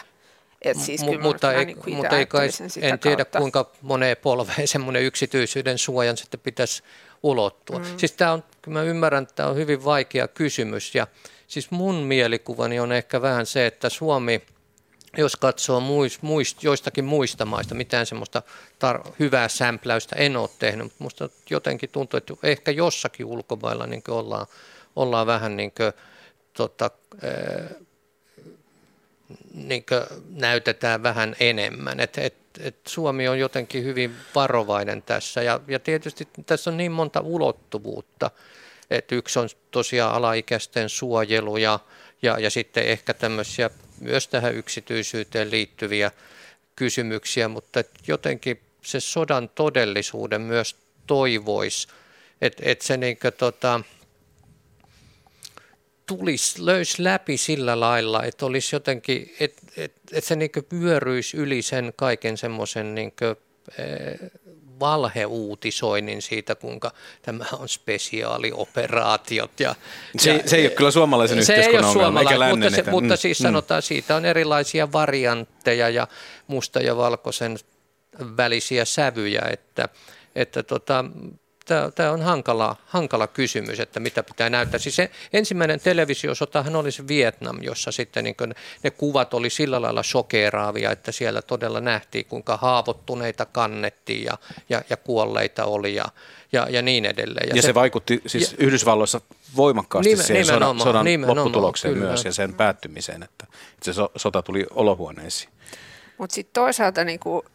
[0.61, 2.49] Et siis M- mutta ei, niin mutta ei kai,
[2.81, 3.39] en tiedä kautta.
[3.39, 6.83] kuinka moneen polveen semmoinen yksityisyyden suojan sitten pitäisi
[7.23, 7.79] ulottua.
[7.79, 7.85] Mm.
[7.97, 11.07] Siis tämä on, mä ymmärrän, että tämä on hyvin vaikea kysymys ja
[11.47, 14.41] siis mun mielikuvani on ehkä vähän se, että Suomi,
[15.17, 18.41] jos katsoo muist, muist, joistakin muista maista, mitään semmoista
[18.85, 24.03] tar- hyvää sämpläystä en ole tehnyt, mutta musta jotenkin tuntuu, että ehkä jossakin ulkomailla niin
[24.07, 24.47] ollaan,
[24.95, 25.93] ollaan vähän niin kuin,
[26.57, 26.91] tota,
[29.53, 29.85] niin
[30.29, 31.99] näytetään vähän enemmän.
[31.99, 36.91] Et, et, et Suomi on jotenkin hyvin varovainen tässä ja, ja tietysti tässä on niin
[36.91, 38.31] monta ulottuvuutta.
[38.89, 41.79] Et yksi on tosiaan alaikäisten suojelu ja,
[42.21, 46.11] ja, ja sitten ehkä tämmöisiä myös tähän yksityisyyteen liittyviä
[46.75, 50.75] kysymyksiä, mutta jotenkin se sodan todellisuuden myös
[51.07, 51.87] toivoisi,
[52.41, 53.81] että et se niin kuin, tota,
[56.07, 61.61] tulisi, löysi läpi sillä lailla, että olisi jotenkin, että et, et se niin pyöryisi yli
[61.61, 63.13] sen kaiken semmoisen niin
[64.79, 66.91] valheuutisoinnin siitä, kuinka
[67.21, 69.59] tämä on spesiaalioperaatiot.
[69.59, 69.75] Ja,
[70.17, 73.13] se, ja, se ei ole kyllä suomalaisen se yhteiskunnan ei ole ongelma, mutta, se, mutta
[73.13, 73.43] mm, siis mm.
[73.43, 76.07] sanotaan, siitä on erilaisia variantteja ja
[76.47, 77.57] musta ja valkoisen
[78.37, 79.89] välisiä sävyjä, että,
[80.35, 81.05] että tota,
[81.95, 84.79] tämä on hankala, hankala kysymys, että mitä pitää näyttää.
[84.79, 88.35] Siis se ensimmäinen televisiosotahan oli se Vietnam, jossa sitten niin
[88.83, 94.37] ne kuvat oli sillä lailla shokeraavia, että siellä todella nähtiin, kuinka haavoittuneita kannettiin ja,
[94.69, 96.05] ja, ja kuolleita oli ja,
[96.51, 97.49] ja, ja niin edelleen.
[97.49, 99.21] Ja, ja se, se vaikutti siis ja, Yhdysvalloissa
[99.55, 102.07] voimakkaasti nimen, siihen sodan, sodan lopputulokseen kyllä.
[102.07, 105.51] myös ja sen päättymiseen, että, että se sota tuli olohuoneisiin.
[106.17, 107.45] Mutta sitten toisaalta niin kuin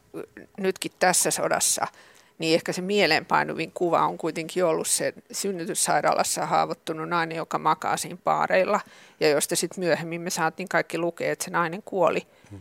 [0.59, 1.87] nytkin tässä sodassa–
[2.39, 8.19] niin ehkä se mieleenpainuvin kuva on kuitenkin ollut se synnytyssairaalassa haavoittunut nainen, joka makaa siinä
[8.25, 8.81] paareilla,
[9.21, 12.27] ja josta sitten myöhemmin me saatiin kaikki lukea, että se nainen kuoli.
[12.51, 12.61] Hmm.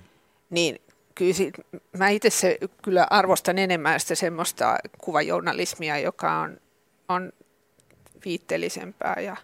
[0.50, 0.82] Niin
[1.16, 1.54] kyllä sit,
[1.98, 6.58] mä itse se kyllä arvostan enemmän sitä semmoista kuvajournalismia, joka on,
[7.10, 7.32] on
[8.26, 9.36] viitteellisempää ja,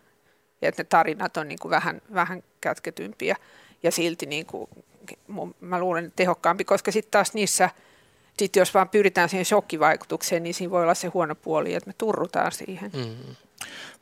[0.61, 3.35] ja että ne tarinat on niin kuin vähän, vähän kätketympiä
[3.83, 4.69] ja silti niin kuin,
[5.59, 7.69] mä luulen tehokkaampi, koska sitten taas niissä–
[8.39, 11.93] sitten jos vaan pyritään siihen shokkivaikutukseen, niin siinä voi olla se huono puoli, että me
[11.97, 12.91] turrutaan siihen.
[12.93, 13.35] Mm-hmm.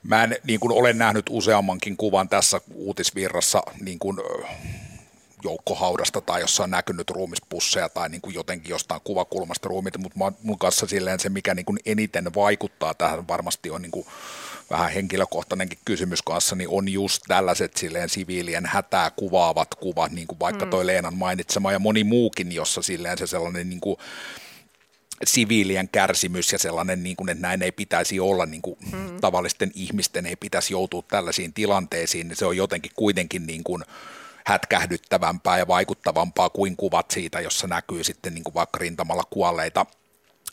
[0.03, 4.17] Mä en, niin kuin olen nähnyt useammankin kuvan tässä uutisvirrassa niin kuin,
[5.45, 10.59] joukkohaudasta tai jossa on näkynyt ruumispusseja tai niin kuin jotenkin jostain kuvakulmasta ruumita, mutta mun
[10.59, 14.05] kanssa silleen se, mikä niin kuin eniten vaikuttaa tähän varmasti on niin kuin
[14.69, 20.39] vähän henkilökohtainenkin kysymys kanssa, niin on just tällaiset silleen siviilien hätää kuvaavat kuvat, niin kuin
[20.39, 20.71] vaikka mm.
[20.71, 23.97] toi Leenan mainitsema ja moni muukin, jossa silleen se sellainen niin kuin,
[25.23, 29.21] siviilien kärsimys ja sellainen, niin kuin, että näin ei pitäisi olla, niin kuin mm.
[29.21, 33.83] tavallisten ihmisten ei pitäisi joutua tällaisiin tilanteisiin, niin se on jotenkin kuitenkin niin kuin
[34.45, 39.85] hätkähdyttävämpää ja vaikuttavampaa kuin kuvat siitä, jossa näkyy sitten niin kuin vaikka rintamalla kuolleita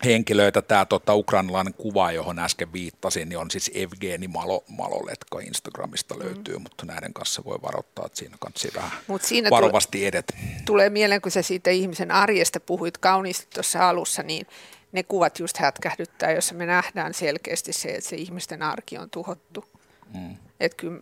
[0.05, 0.63] henkilöitä.
[0.63, 6.57] Tämä tota, ukrainalainen kuva, johon äsken viittasin, niin on siis Evgeni Malo, Maloletka Instagramista löytyy,
[6.57, 6.63] mm.
[6.63, 10.37] mutta näiden kanssa voi varoittaa, että siinä kannattaa vähän Mut siinä varovasti tule, edet.
[10.65, 14.47] Tulee mieleen, kun sä siitä ihmisen arjesta puhuit kauniisti tuossa alussa, niin
[14.93, 19.65] ne kuvat just hätkähdyttää, jossa me nähdään selkeästi se, että se ihmisten arki on tuhottu.
[20.15, 20.37] Mm.
[20.61, 21.01] Että kyllä,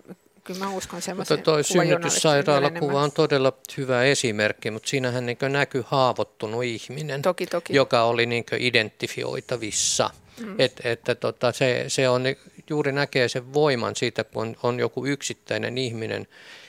[0.52, 5.84] kyllä mä uskon semmoisen Mutta toi synnytyssairaalakuva on todella hyvä esimerkki, mutta siinähän niin näkyy
[5.86, 7.76] haavoittunut ihminen, toki, toki.
[7.76, 10.10] joka oli niin identifioitavissa.
[10.40, 10.54] Mm.
[10.58, 12.22] Et, että tota, se, se on
[12.70, 16.26] juuri näkee sen voiman siitä, kun on, on joku yksittäinen ihminen,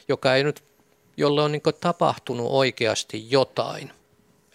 [0.07, 0.63] joka ei nyt,
[1.17, 3.91] jolle on niin tapahtunut oikeasti jotain.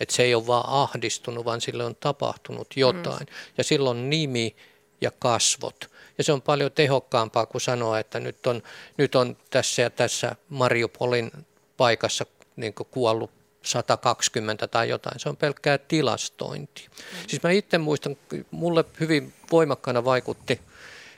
[0.01, 3.27] Että se ei ole vaan ahdistunut, vaan sille on tapahtunut jotain.
[3.27, 3.35] Mm.
[3.59, 4.57] Ja silloin nimi
[5.01, 5.91] ja kasvot.
[6.19, 8.63] Ja se on paljon tehokkaampaa kuin sanoa, että nyt on,
[8.97, 11.31] nyt on tässä ja tässä Mariupolin
[11.77, 13.31] paikassa niin kuollut
[13.63, 15.21] 120 tai jotain.
[15.21, 16.87] Se on pelkkää tilastointi.
[16.89, 17.19] Mm.
[17.27, 18.17] Siis mä itse muistan,
[18.51, 20.61] mulle hyvin voimakkaana vaikutti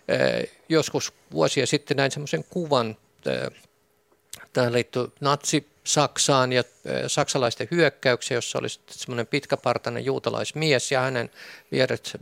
[0.08, 3.50] eh, joskus vuosia sitten näin semmoisen kuvan, eh,
[4.52, 11.30] tämä liittyy natsi-Saksaan ja eh, saksalaisten hyökkäyksiä, jossa oli semmoinen pitkäpartainen juutalaismies ja hänen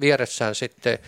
[0.01, 0.99] vieressään sitten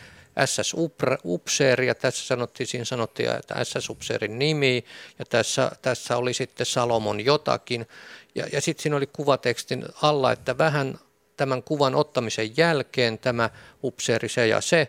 [0.46, 4.84] SS-upseeri ja tässä sanottiin, siinä sanottiin, että SS-upseerin nimi
[5.18, 7.86] ja tässä, tässä oli sitten Salomon jotakin
[8.34, 10.98] ja, ja sitten siinä oli kuvatekstin alla, että vähän
[11.36, 13.50] tämän kuvan ottamisen jälkeen tämä
[13.84, 14.88] upseeri se ja se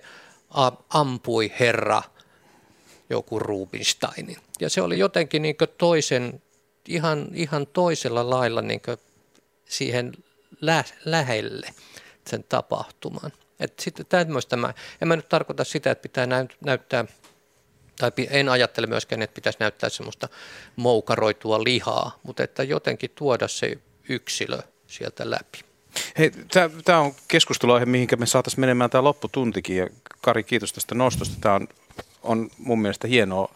[0.90, 2.02] ampui herra
[3.10, 4.38] joku Rubinsteinin.
[4.60, 6.42] Ja se oli jotenkin niin toisen,
[6.88, 8.82] ihan, ihan toisella lailla niin
[9.66, 10.14] siihen
[10.62, 11.68] lä- lähelle
[12.28, 13.32] sen tapahtuman.
[13.60, 16.28] Että tämmöistä mä, en mä nyt tarkoita sitä, että pitää
[16.62, 17.06] näyttää,
[18.00, 20.30] tai en ajattele myöskään, että pitäisi näyttää semmoista
[20.76, 23.78] moukaroitua lihaa, mutta että jotenkin tuoda se
[24.10, 25.60] yksilö sieltä läpi.
[26.86, 29.78] Tämä on keskusteluaihe, mihinkä me saataisiin menemään tämä lopputuntikin.
[29.78, 29.88] Ja
[30.22, 31.38] Kari, kiitos tästä nostosta.
[31.42, 31.68] Tämä on,
[32.24, 33.54] on mun mielestä hienoa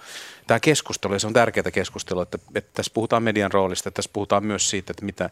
[0.47, 4.11] tämä keskustelu, ja se on tärkeää keskustelua, että, että tässä puhutaan median roolista, että tässä
[4.13, 5.29] puhutaan myös siitä, että mitä,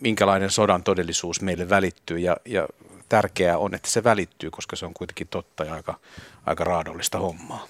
[0.00, 2.68] minkälainen sodan todellisuus meille välittyy, ja, ja
[3.08, 5.94] tärkeää on, että se välittyy, koska se on kuitenkin totta ja aika,
[6.46, 7.66] aika raadollista hommaa.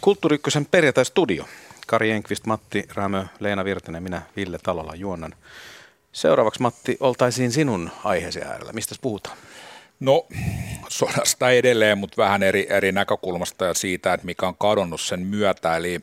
[0.00, 1.44] Kulttuuri Ykkösen perjantai-studio.
[1.86, 5.34] Kari Enqvist, Matti Rämö, Leena Virtanen minä Ville Talola juonnan.
[6.12, 8.72] Seuraavaksi Matti, oltaisiin sinun aiheesi äärellä.
[8.72, 9.36] Mistä puhutaan?
[10.00, 10.26] No
[10.88, 15.76] sodasta edelleen, mutta vähän eri, eri näkökulmasta ja siitä, että mikä on kadonnut sen myötä.
[15.76, 16.00] Eli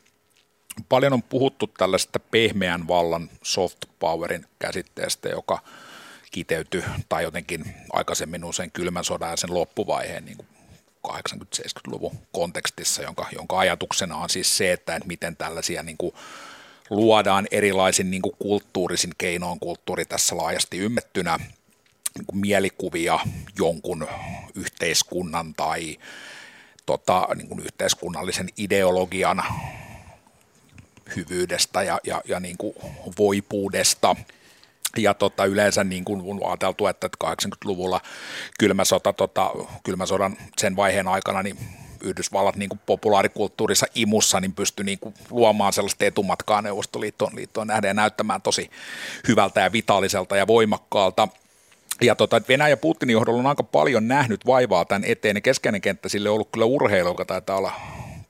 [0.90, 5.60] paljon on puhuttu tällaista pehmeän vallan soft powerin käsitteestä, joka
[6.32, 10.38] kiteytyi tai jotenkin aikaisemmin usein kylmän sodan ja sen loppuvaiheen niin
[11.08, 16.16] 80-70-luvun kontekstissa, jonka, jonka ajatuksena on siis se, että miten tällaisia niin kuin
[16.90, 21.38] luodaan erilaisin niin kuin kulttuurisin keinoin kulttuuri tässä laajasti ymmettynä
[22.18, 23.20] niin kuin mielikuvia
[23.58, 24.08] jonkun
[24.56, 25.98] yhteiskunnan tai
[26.86, 29.44] tota, niin kuin yhteiskunnallisen ideologian
[31.16, 32.74] hyvyydestä ja, ja, ja niin kuin
[33.18, 34.16] voipuudesta.
[34.98, 38.02] Ja tota, yleensä niin kuin on ajateltu, että 80-luvulla
[38.60, 39.52] kylmä sota, tota,
[39.84, 41.58] kylmä sodan sen vaiheen aikana niin
[42.04, 47.88] Yhdysvallat niin kuin populaarikulttuurissa imussa niin pystyi niin kuin luomaan sellaista etumatkaa Neuvostoliittoon liittoon nähden
[47.88, 48.70] ja näyttämään tosi
[49.28, 51.28] hyvältä ja vitaaliselta ja voimakkaalta.
[52.02, 56.10] Ja tota, Venäjä Putinin johdolla on aika paljon nähnyt vaivaa tämän eteen ja keskeinen kenttä
[56.10, 57.72] sille on ollut kyllä urheilu, joka taitaa olla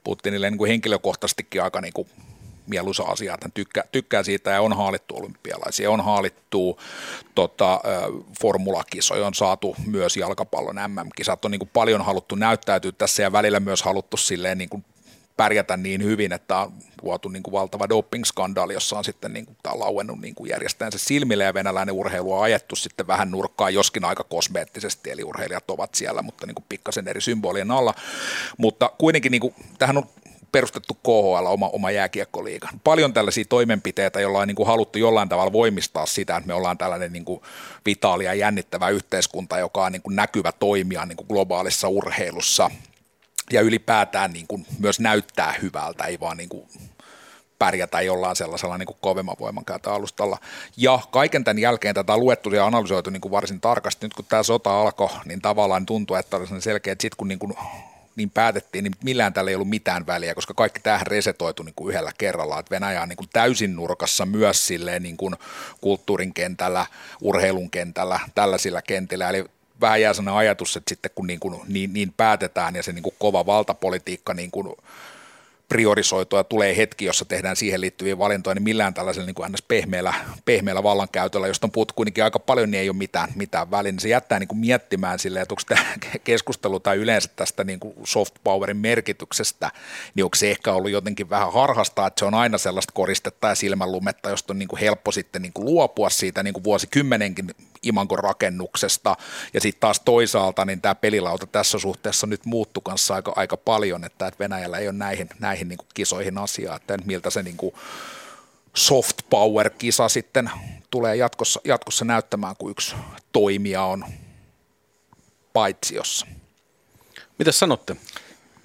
[0.04, 2.08] Putinille niin kuin henkilökohtaisestikin aika niin kuin
[2.70, 6.80] mieluisa asia, että hän tykkää, tykkää siitä ja on haalittu olympialaisia, on haalittu
[7.36, 7.82] tota,
[8.42, 13.60] formulakisoja, on saatu myös jalkapallon MM-kisat, on niin kuin paljon haluttu näyttäytyä tässä ja välillä
[13.60, 14.86] myös haluttu silleen niin kuin
[15.40, 19.58] pärjätä niin hyvin, että on vuotu niin kuin valtava doping-skandaali, jossa on sitten niin kuin,
[19.64, 24.06] tämä on lauennut niin järjestäjänsä silmille ja venäläinen urheilu on ajettu sitten vähän nurkkaan, joskin
[24.06, 27.94] aika kosmeettisesti, eli urheilijat ovat siellä, mutta niin kuin pikkasen eri symbolien alla.
[28.58, 30.10] Mutta kuitenkin niin kuin, tähän on
[30.52, 32.70] perustettu KHL, oma, oma jääkiekkoliiga.
[32.84, 36.78] Paljon tällaisia toimenpiteitä, joilla on niin kuin haluttu jollain tavalla voimistaa sitä, että me ollaan
[36.78, 37.42] tällainen niin kuin
[37.86, 42.72] vitaali ja jännittävä yhteiskunta, joka on niin kuin näkyvä toimija niin kuin globaalissa urheilussa
[43.52, 46.70] ja ylipäätään niin kuin myös näyttää hyvältä, ei vaan niin kuin
[47.60, 50.38] pärjätä jollain sellaisella niin kuin kovemman voimankäytön alustalla.
[50.78, 54.06] Ja kaiken tämän jälkeen tätä on luettu ja analysoitu niin kuin varsin tarkasti.
[54.06, 57.40] Nyt kun tämä sota alkoi, niin tavallaan tuntuu, että oli selkeä, että sitten kun niin
[57.40, 57.54] kuin
[58.16, 61.90] niin päätettiin, niin millään tällä ei ollut mitään väliä, koska kaikki tähän resetoitu niin kuin
[61.94, 65.36] yhdellä kerralla, että Venäjä on niin kuin täysin nurkassa myös silleen niin kuin
[65.82, 66.86] kulttuurin kentällä,
[67.22, 69.46] urheilun kentällä, tällaisilla kentillä, eli
[69.82, 73.04] vähän jää sellainen ajatus, että sitten kun niin, kuin, niin, niin päätetään ja se niin
[73.04, 74.76] kuin kova valtapolitiikka niin kuin
[75.70, 80.14] priorisoitua, tulee hetki, jossa tehdään siihen liittyviä valintoja, niin millään tällaisella niin kuin pehmeällä,
[80.46, 83.92] pehmeällä vallankäytöllä, josta on puhuttu kuitenkin aika paljon, niin ei ole mitään, mitään väliä.
[83.92, 85.86] Niin se jättää niin kuin miettimään silleen, että onko tämä
[86.24, 89.72] keskustelu tai yleensä tästä niin kuin soft powerin merkityksestä,
[90.16, 93.56] niin onko se ehkä ollut jotenkin vähän harhasta, että se on aina sellaista koristetta ja
[93.56, 97.52] silmänlumetta, josta on niin kuin helppo sitten niin kuin luopua siitä niin kuin vuosikymmenenkin
[97.84, 99.16] imankon rakennuksesta.
[99.54, 104.04] Ja sitten taas toisaalta niin tämä pelilauta tässä suhteessa nyt muuttu kanssa aika, aika paljon,
[104.04, 107.58] että, että Venäjällä ei ole näihin, näihin niin kuin kisoihin asiaa, että miltä se niin
[107.58, 107.76] kuin
[108.74, 110.52] soft power-kisa sitten
[110.92, 112.96] tulee jatkossa, jatkossa näyttämään, kun yksi
[113.32, 114.06] toimija on
[115.54, 116.28] paitsiossa.
[117.40, 117.96] Mitä sanotte?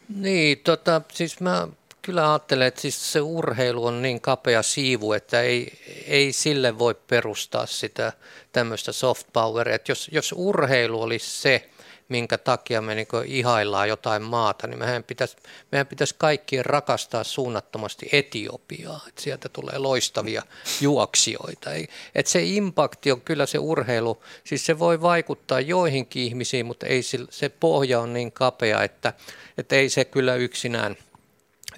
[0.09, 1.69] Niin, tota, siis mä
[2.05, 5.73] kyllä ajattelen, että siis se urheilu on niin kapea siivu, että ei,
[6.07, 8.13] ei sille voi perustaa sitä
[8.53, 9.75] tämmöistä soft poweria.
[9.75, 11.71] Että jos, jos urheilu olisi se,
[12.09, 15.37] minkä takia me niin ihaillaan jotain maata, niin meidän pitäisi,
[15.73, 20.43] meidän pitäisi kaikkien rakastaa suunnattomasti Etiopiaa, että sieltä tulee loistavia
[20.81, 21.71] juoksijoita.
[22.15, 27.03] Että se impakti on kyllä se urheilu, siis se voi vaikuttaa joihinkin ihmisiin, mutta ei
[27.03, 29.13] se, se pohja on niin kapea, että,
[29.59, 30.97] että ei se kyllä yksinään,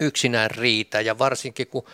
[0.00, 1.00] yksinään riitä.
[1.00, 1.84] Ja varsinkin kun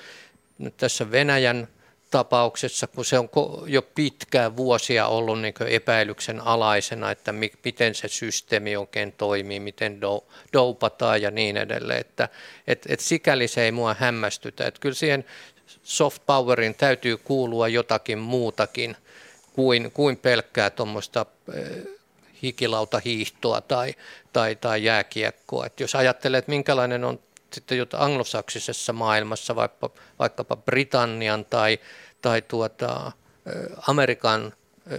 [0.59, 1.69] nyt tässä Venäjän
[2.11, 3.29] tapauksessa, kun se on
[3.67, 10.01] jo pitkään vuosia ollut niin epäilyksen alaisena, että mi- miten se systeemi oikein toimii, miten
[10.03, 12.29] do- doupataan ja niin edelleen, että
[12.67, 14.67] et, et sikäli se ei mua hämmästytä.
[14.67, 15.25] että kyllä siihen
[15.83, 18.97] soft powerin täytyy kuulua jotakin muutakin
[19.53, 21.27] kuin, kuin pelkkää tuommoista
[22.43, 23.95] hikilautahiihtoa tai,
[24.33, 25.67] tai, tai jääkiekkoa.
[25.67, 27.19] Et jos ajattelee, että minkälainen on
[27.55, 31.79] sitten jota anglosaksisessa maailmassa, vaikka, vaikkapa Britannian tai,
[32.23, 33.13] tai tuota,
[33.87, 34.53] Amerikan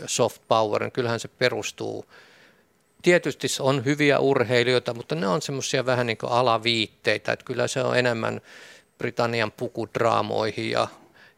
[0.05, 2.05] soft power, niin kyllähän se perustuu.
[3.01, 7.81] Tietysti on hyviä urheilijoita, mutta ne on semmoisia vähän niin kuin alaviitteitä, että kyllä se
[7.81, 8.41] on enemmän
[8.97, 10.87] Britannian pukudraamoihin ja,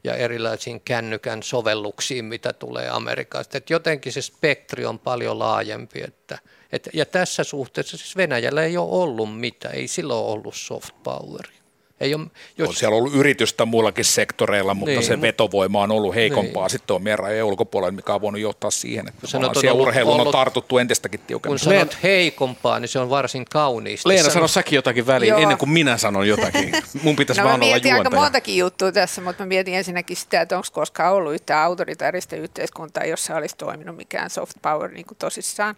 [0.05, 3.57] ja erilaisiin kännykän sovelluksiin, mitä tulee Amerikasta.
[3.57, 6.01] Et jotenkin se spektri on paljon laajempi.
[6.03, 6.39] Että,
[6.71, 11.64] et, ja tässä suhteessa siis Venäjällä ei ole ollut mitään, ei silloin ollut soft poweria.
[11.99, 12.25] Ei ole,
[12.57, 12.69] jos...
[12.69, 16.69] On siellä ollut yritystä muillakin sektoreilla, mutta niin, se vetovoima on ollut heikompaa niin.
[16.69, 20.31] sitten on meidän rajojen ulkopuolella, mikä on voinut johtaa siihen, että sanot, on urheiluun on
[20.31, 21.51] tartuttu entistäkin tiukemmin.
[21.51, 24.09] Kun sanot Leena, heikompaa, niin se on varsin kauniisti.
[24.09, 25.39] Leena, sano säkin jotakin väliin, Joo.
[25.39, 26.71] ennen kuin minä sanon jotakin.
[27.03, 27.95] Mun pitäisi no, vaan olla juontaja.
[27.95, 32.35] aika montakin juttua tässä, mutta mä mietin ensinnäkin sitä, että onko koskaan ollut yhtään autoritaarista
[32.35, 35.75] yhteiskuntaa, jossa olisi toiminut mikään soft power niin kuin tosissaan.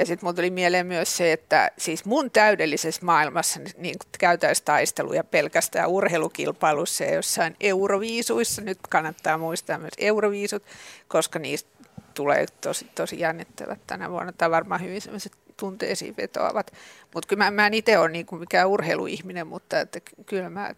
[0.00, 5.24] Ja sitten mun tuli mieleen myös se, että siis mun täydellisessä maailmassa niin käytäisiin taisteluja
[5.24, 8.62] pelkästään urheilukilpailussa ja jossain euroviisuissa.
[8.62, 10.62] Nyt kannattaa muistaa myös euroviisut,
[11.08, 11.70] koska niistä
[12.14, 16.72] tulee tosi, tosi jännittävät tänä vuonna, tai varmaan hyvin sellaiset tunteisiin vetoavat.
[17.14, 20.74] Mutta kyllä mä, mä en itse ole niin kuin mikään urheiluihminen, mutta että kyllä mä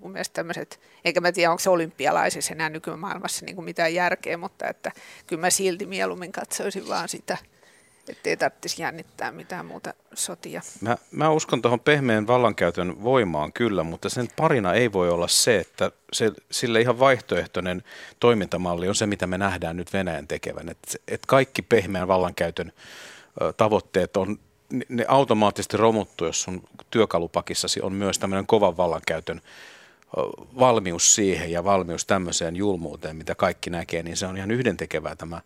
[0.00, 4.36] mun mielestä tämmöiset, eikä mä tiedä onko se olympialaisissa enää nykymaailmassa niin kuin mitään järkeä,
[4.36, 4.92] mutta että
[5.26, 7.38] kyllä mä silti mieluummin katsoisin vaan sitä–
[8.08, 10.62] että ei tarvitsisi jännittää mitään muuta sotia.
[10.80, 15.58] Mä, mä uskon tuohon pehmeän vallankäytön voimaan kyllä, mutta sen parina ei voi olla se,
[15.58, 17.82] että se, sille ihan vaihtoehtoinen
[18.20, 20.68] toimintamalli on se, mitä me nähdään nyt Venäjän tekevän.
[20.68, 22.72] Että et kaikki pehmeän vallankäytön
[23.42, 24.38] ö, tavoitteet on,
[24.88, 29.40] ne automaattisesti romuttu, jos sun työkalupakissasi on myös tämmöinen kovan vallankäytön
[30.58, 35.40] valmius siihen ja valmius tämmöiseen julmuuteen, mitä kaikki näkee, niin se on ihan yhdentekevää tämä,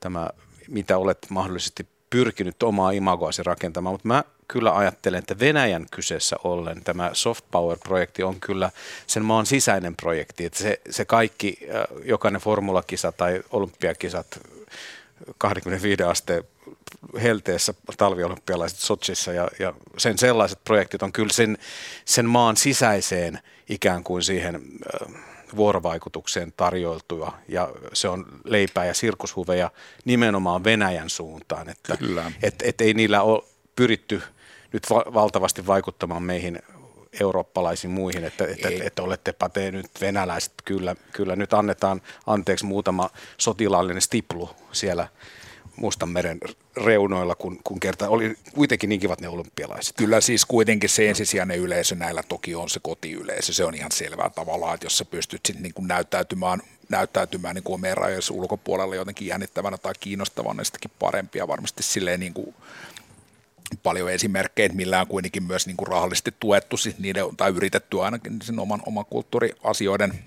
[0.00, 0.30] tämä
[0.68, 6.84] mitä olet mahdollisesti pyrkinyt omaa imagoasi rakentamaan, mutta mä kyllä ajattelen, että Venäjän kyseessä ollen
[6.84, 8.70] tämä soft power-projekti on kyllä
[9.06, 14.40] sen maan sisäinen projekti, että se, se kaikki, äh, jokainen formulakisa tai olympiakisat
[15.38, 16.44] 25 asteen
[17.22, 21.58] helteessä talviolympialaiset Sotsissa ja, ja sen sellaiset projektit on kyllä sen,
[22.04, 27.32] sen maan sisäiseen ikään kuin siihen äh, vuorovaikutukseen tarjoiltua.
[27.48, 29.70] Ja se on leipää ja sirkushuveja
[30.04, 31.98] nimenomaan Venäjän suuntaan, että
[32.42, 33.42] et, et ei niillä ole
[33.76, 34.22] pyritty
[34.72, 36.62] nyt va- valtavasti vaikuttamaan meihin
[37.20, 42.64] eurooppalaisiin muihin, että, että, että, että olettepa te nyt venäläiset, kyllä, kyllä nyt annetaan anteeksi
[42.64, 45.08] muutama sotilaallinen stiplu siellä
[45.76, 46.38] Mustanmeren
[46.76, 49.96] reunoilla, kun, kun kerta oli kuitenkin niin kivat ne olympialaiset.
[49.96, 54.30] Kyllä siis kuitenkin se ensisijainen yleisö näillä toki on se kotiyleisö, se on ihan selvää
[54.30, 59.28] tavallaan, että jos sä pystyt sitten niin näyttäytymään, näyttäytymään niin kuin meidän rajojen ulkopuolella jotenkin
[59.28, 62.54] jännittävänä tai kiinnostavana, niin sitäkin parempia varmasti silleen niin kuin
[63.82, 68.02] paljon esimerkkejä, että millä on kuitenkin myös niin kuin rahallisesti tuettu siis niiden, tai yritetty
[68.02, 70.18] ainakin sen oman, oman kulttuuriasioiden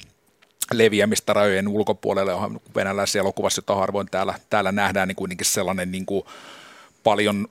[0.73, 2.33] leviämistä rajojen ulkopuolelle.
[2.33, 6.23] Onhan venäläisessä elokuvassa, jota harvoin täällä, täällä nähdään, niin kuitenkin sellainen niin kuin
[7.03, 7.47] paljon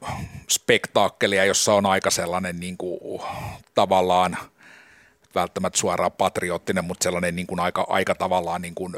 [0.50, 3.20] spektaakkelia, jossa on aika sellainen niin kuin,
[3.74, 4.36] tavallaan
[5.34, 8.96] välttämättä suoraan patriottinen, mutta sellainen niin kuin aika, aika tavallaan niin kuin,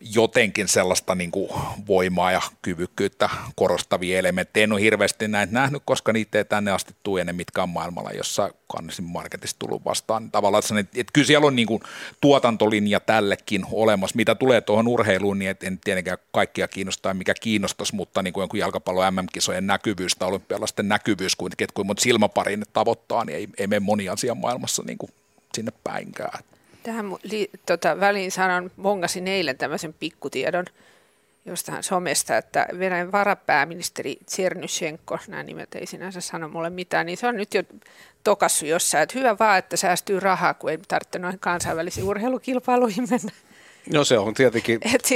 [0.00, 1.50] jotenkin sellaista niin kuin
[1.86, 4.64] voimaa ja kyvykkyyttä korostavia elementtejä.
[4.64, 8.50] En ole hirveästi näitä nähnyt, koska niitä ei tänne asti tule ennen mitkään maailmalla, jossa
[8.68, 10.30] kannesin marketissa tullut vastaan.
[10.30, 11.82] Tavallaan, että, että kyllä siellä on niin kuin
[12.20, 14.16] tuotantolinja tällekin olemassa.
[14.16, 18.60] Mitä tulee tuohon urheiluun, niin en tietenkään kaikkia kiinnostaa, mikä kiinnostaisi, mutta niin kuin jonkun
[18.60, 23.80] jalkapallon MM-kisojen näkyvyys tai olympialaisten näkyvyys kuitenkin, että kuinka silmaparin tavoittaa, niin ei, ei mene
[23.80, 25.12] moni asia maailmassa niin kuin
[25.54, 26.38] sinne päinkään
[26.88, 30.64] Tähän li, tota, väliin sanon, bongasin eilen tämmöisen pikkutiedon
[31.46, 37.26] jostain somesta, että Venäjän varapääministeri Tsernyshenko, nämä nimet ei sinänsä sano mulle mitään, niin se
[37.26, 37.62] on nyt jo
[38.24, 43.32] tokassu jossain, että hyvä vaan, että säästyy rahaa, kun ei tarvitse noihin kansainvälisiin urheilukilpailuihin mennä.
[43.92, 44.80] No se on tietenkin...
[44.94, 45.08] Et,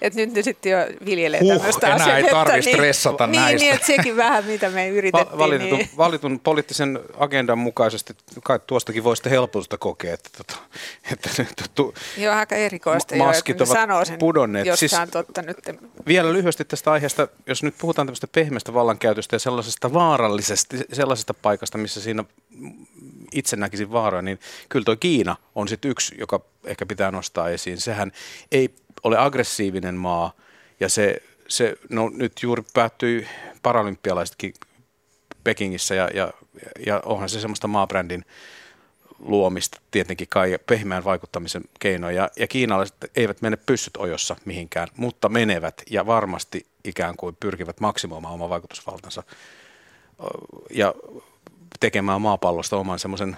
[0.00, 3.58] et nyt ne sitten jo viljelee Huh, tämmöistä enää ei tarvitse stressata niin, näistä.
[3.58, 5.38] Niin, että sekin vähän, mitä me yritettiin.
[5.38, 5.90] Valitun, niin.
[5.96, 10.60] valitun poliittisen agendan mukaisesti kai tuostakin voi sitten helpotusta kokea, että, tota,
[11.12, 13.16] että, että tu, Joo, aika erikoista.
[13.16, 14.68] Ma- jo, maskit että ne ovat sanoo sen pudonneet.
[14.74, 15.56] Siis- totta nyt.
[16.06, 21.78] Vielä lyhyesti tästä aiheesta, jos nyt puhutaan tämmöistä pehmeästä vallankäytöstä ja sellaisesta vaarallisesta, sellaisesta paikasta,
[21.78, 22.24] missä siinä
[23.32, 27.80] itse näkisin vaaroja, niin kyllä tuo Kiina on sitten yksi, joka ehkä pitää nostaa esiin.
[27.80, 28.12] Sehän
[28.52, 30.32] ei ole aggressiivinen maa
[30.80, 33.28] ja se, se no nyt juuri päättyi
[33.62, 34.54] paralympialaisetkin
[35.44, 36.32] Pekingissä ja, ja,
[36.86, 38.24] ja onhan se semmoista maabrändin
[39.18, 42.22] luomista tietenkin kai pehmeän vaikuttamisen keinoja.
[42.22, 47.80] Ja, ja kiinalaiset eivät mene pyssyt ojossa mihinkään, mutta menevät ja varmasti ikään kuin pyrkivät
[47.80, 49.22] maksimoimaan oman vaikutusvaltansa
[50.70, 50.94] ja
[51.80, 53.36] tekemään maapallosta oman semmoisen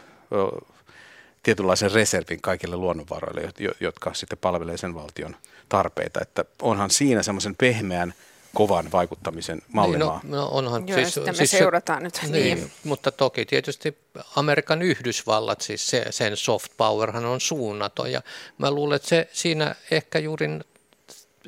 [1.43, 5.37] tietynlaisen reservin kaikille luonnonvaroille, jo- jo- jotka sitten palvelee sen valtion
[5.69, 6.21] tarpeita.
[6.23, 8.15] Että onhan siinä semmoisen pehmeän,
[8.55, 10.21] kovan vaikuttamisen Niin, mallimaa.
[10.25, 12.21] no, no onhan Joo, siis, sitä me siis se- seurataan nyt.
[12.23, 12.59] Niin, Niin.
[12.59, 13.99] niin, mutta toki tietysti
[14.37, 18.23] Amerikan Yhdysvallat, siis se, sen soft powerhan on suunnaton ja
[18.59, 20.49] mä luulen, että se siinä ehkä juuri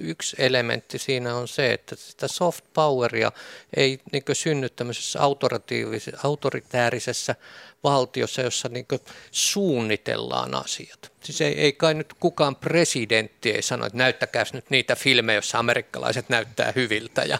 [0.01, 3.33] yksi elementti siinä on se, että sitä soft poweria
[3.77, 5.19] ei niin synny tämmöisessä
[6.23, 7.35] autoritäärisessä
[7.85, 8.87] valtiossa, jossa niin
[9.31, 11.13] suunnitellaan asiat.
[11.23, 15.59] Siis ei, ei kai nyt kukaan presidentti ei sano, että näyttäkääs nyt niitä filmejä, joissa
[15.59, 17.39] amerikkalaiset näyttää hyviltä, ja,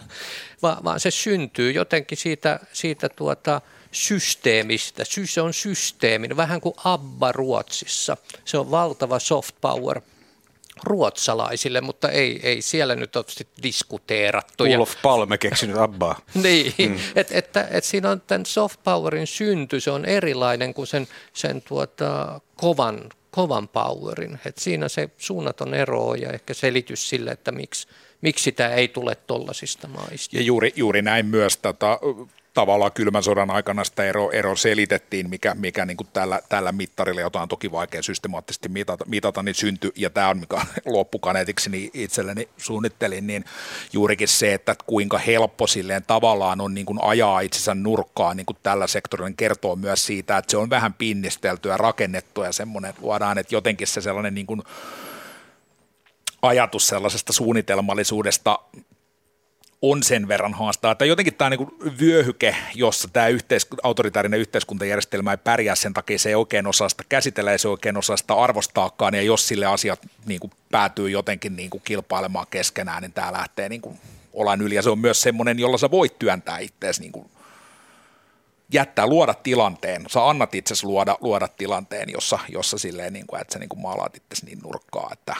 [0.61, 3.61] vaan, vaan se syntyy jotenkin siitä, siitä tuota,
[3.95, 5.05] systeemistä.
[5.05, 8.17] Sy- Se on systeemi, vähän kuin ABBA Ruotsissa.
[8.45, 10.01] Se on valtava soft power
[10.83, 13.25] ruotsalaisille, mutta ei, ei siellä nyt ole
[13.63, 14.63] diskuteerattu.
[14.63, 16.19] Olof Palme keksinyt Abbaa.
[16.43, 16.99] niin, mm.
[17.15, 21.61] että et, et siinä on tämän soft powerin synty, se on erilainen kuin sen, sen
[21.61, 24.39] tuota, kovan, kovan powerin.
[24.45, 27.87] Et siinä se suunnaton ero on ja ehkä selitys sille, että miksi,
[28.21, 30.37] miksi sitä ei tule tollaisista maista.
[30.37, 31.99] Ja juuri, juuri näin myös tota,
[32.55, 37.21] tavallaan kylmän sodan aikana sitä ero, ero selitettiin, mikä, mikä niin kuin tällä, tällä mittarilla,
[37.21, 41.91] jota on toki vaikea systemaattisesti mitata, mitata niin syntyi, ja tämä on mikä loppukaneetiksi niin
[41.93, 43.45] itselleni suunnittelin, niin
[43.93, 48.57] juurikin se, että kuinka helppo silleen tavallaan on niin kuin ajaa itsensä nurkkaan niin kuin
[48.63, 52.89] tällä sektorilla, niin kertoo myös siitä, että se on vähän pinnistelty ja rakennettu ja semmoinen,
[52.89, 54.61] että luodaan, että jotenkin se sellainen niin kuin
[56.41, 58.59] ajatus sellaisesta suunnitelmallisuudesta
[59.81, 65.37] on sen verran haastaa, että jotenkin tämä niin vyöhyke, jossa tämä yhteis- autoritaarinen yhteiskuntajärjestelmä ei
[65.37, 68.33] pärjää sen takia, se ei oikein osaa sitä käsitellä ja se ei oikein osaa sitä
[68.33, 73.33] arvostaakaan, ja jos sille asiat niin kuin päätyy jotenkin niin kuin kilpailemaan keskenään, niin tämä
[73.33, 73.99] lähtee niin kuin
[74.33, 77.29] olan yli, ja se on myös semmoinen, jolla sä voit työntää itseäsi niin kuin
[78.73, 83.53] jättää, luoda tilanteen, sä annat itsesi luoda, luoda tilanteen, jossa, jossa silleen, niin kuin, että
[83.53, 85.35] sä niin kuin maalaat itsesi niin nurkkaa, että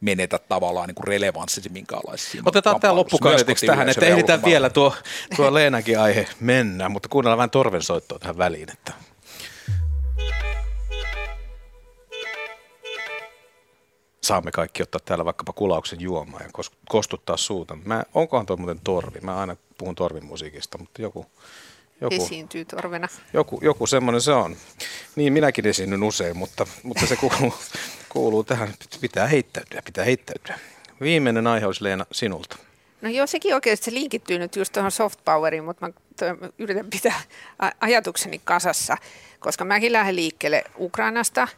[0.00, 4.94] menetä tavallaan niin relevanssisi minkäänlaisissa Otetaan tämä loppukaneetiksi tähän, että ehditään vielä tuo,
[5.36, 8.72] tuo Leenakin aihe mennä, mutta kuunnellaan vähän torvensoittoa tähän väliin.
[8.72, 8.92] Että
[14.26, 17.78] saamme kaikki ottaa täällä vaikkapa kulauksen juomaan ja kos- kostuttaa suuta.
[17.84, 19.20] Mä, onkohan tuo muuten torvi?
[19.20, 21.26] Mä aina puhun torvin musiikista, mutta joku,
[22.00, 23.08] joku, Esiintyy torvena.
[23.32, 24.56] joku, joku semmoinen se on.
[25.16, 27.54] Niin minäkin esiinnyn usein, mutta, mutta se kuuluu,
[28.16, 28.68] kuuluu tähän.
[29.00, 30.58] Pitää heittäytyä, pitää heittäytyä.
[31.00, 32.56] Viimeinen aihe olisi Leena sinulta.
[33.02, 35.92] No joo, sekin oikeasti se linkittyy nyt just tuohon soft poweriin, mutta mä
[36.58, 37.20] yritän pitää
[37.80, 38.96] ajatukseni kasassa,
[39.38, 41.48] koska mäkin lähden liikkeelle Ukrainasta,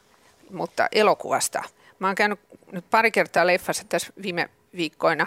[0.51, 1.63] mutta elokuvasta.
[1.99, 2.41] Mä oon käynyt
[2.73, 5.27] nyt pari kertaa leffassa tässä viime viikkoina,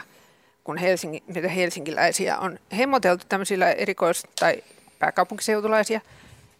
[0.63, 4.63] kun Helsinki, mitä helsinkiläisiä on hemmoteltu tämmöisillä erikois- tai
[4.99, 6.01] pääkaupunkiseutulaisia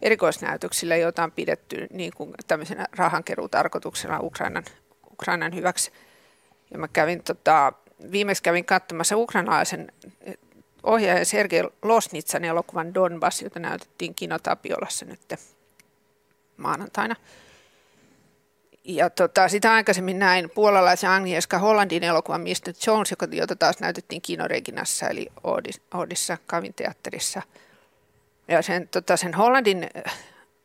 [0.02, 4.64] erikoisnäytöksillä, joita on pidetty niin kuin tämmöisenä rahankeruutarkoituksena Ukrainan,
[5.12, 5.92] Ukrainan hyväksi.
[6.70, 7.72] Ja mä kävin tota,
[8.12, 9.92] viimeksi kävin katsomassa ukrainalaisen
[10.82, 15.20] ohjaajan Sergei Losnitsan elokuvan Donbass, jota näytettiin Kinotapiolassa nyt
[16.56, 17.16] maanantaina.
[18.84, 22.74] Ja tota, sitä aikaisemmin näin puolalaisen Agnieszka Hollandin elokuvan Mr.
[22.86, 27.42] Jones, jota taas näytettiin Kinoreginassa, eli Oodis- Oodissa kavinteatterissa.
[28.52, 30.14] Ja sen, tota, sen Hollandin äh,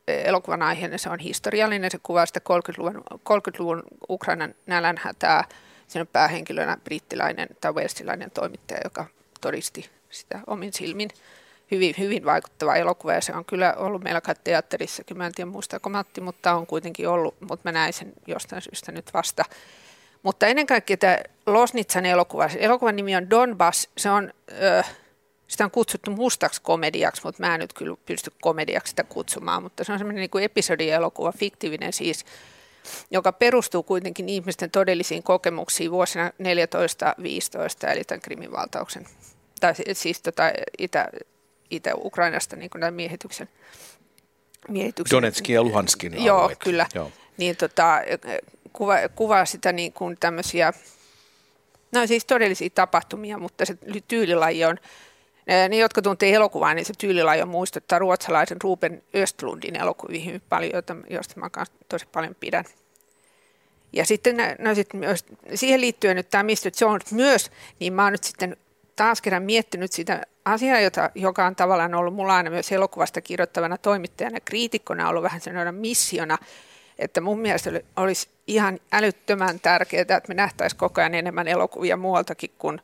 [0.07, 5.43] elokuvan aiheena se on historiallinen, se kuvaa sitä 30-luvun, 30-luvun Ukrainan nälänhätää.
[5.87, 9.05] Siinä on päähenkilönä brittiläinen tai welsilainen toimittaja, joka
[9.41, 11.09] todisti sitä omin silmin.
[11.71, 15.17] hyvin, hyvin vaikuttava elokuva ja se on kyllä ollut meillä kai teatterissakin.
[15.17, 18.91] Mä en tiedä muistaako Matti, mutta on kuitenkin ollut, mutta mä näin sen jostain syystä
[18.91, 19.43] nyt vasta.
[20.23, 24.83] Mutta ennen kaikkea tämä Losnitsan elokuva, elokuvan nimi on Donbass, se on, ö,
[25.47, 29.83] sitä on kutsuttu mustaksi komediaksi, mutta mä en nyt kyllä pysty komediaksi sitä kutsumaan, mutta
[29.83, 32.25] se on semmoinen niin kuin episodielokuva, fiktiivinen siis,
[33.11, 39.05] joka perustuu kuitenkin ihmisten todellisiin kokemuksiin vuosina 14-15, eli tämän Krimin valtauksen,
[39.59, 40.43] tai siis tota
[40.77, 41.09] Itä,
[41.69, 43.49] Itä-Ukrainasta niin kuin tämän miehityksen.
[44.67, 45.15] miehityksen.
[45.15, 46.59] Donetskin ja Luhanskin Joo, alueet.
[46.59, 46.85] kyllä.
[46.95, 47.11] Joo.
[47.37, 48.01] Niin tota,
[48.73, 50.73] kuva, kuvaa sitä niin kuin tämmöisiä,
[51.91, 53.77] no siis todellisia tapahtumia, mutta se
[54.07, 54.77] tyylilaji on,
[55.47, 61.39] ne, jotka tuntee elokuvaa, niin se tyylilaji muistuttaa ruotsalaisen Ruben Östlundin elokuvia hyvin paljon, josta
[61.39, 61.49] mä
[61.89, 62.65] tosi paljon pidän.
[63.93, 65.25] Ja sitten no sit myös,
[65.55, 66.71] siihen liittyen nyt tämä Mr.
[66.81, 68.57] Jones myös, niin mä oon nyt sitten
[68.95, 73.77] taas kerran miettinyt sitä asiaa, jota, joka on tavallaan ollut mulla aina myös elokuvasta kirjoittavana
[73.77, 76.37] toimittajana, kriitikkona ollut vähän sellainen missiona,
[76.99, 82.51] että mun mielestä olisi ihan älyttömän tärkeää, että me nähtäisiin koko ajan enemmän elokuvia muualtakin
[82.57, 82.81] kuin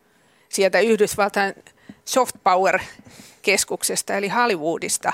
[0.50, 1.54] sieltä Yhdysvaltain
[2.06, 5.14] soft power-keskuksesta, eli Hollywoodista.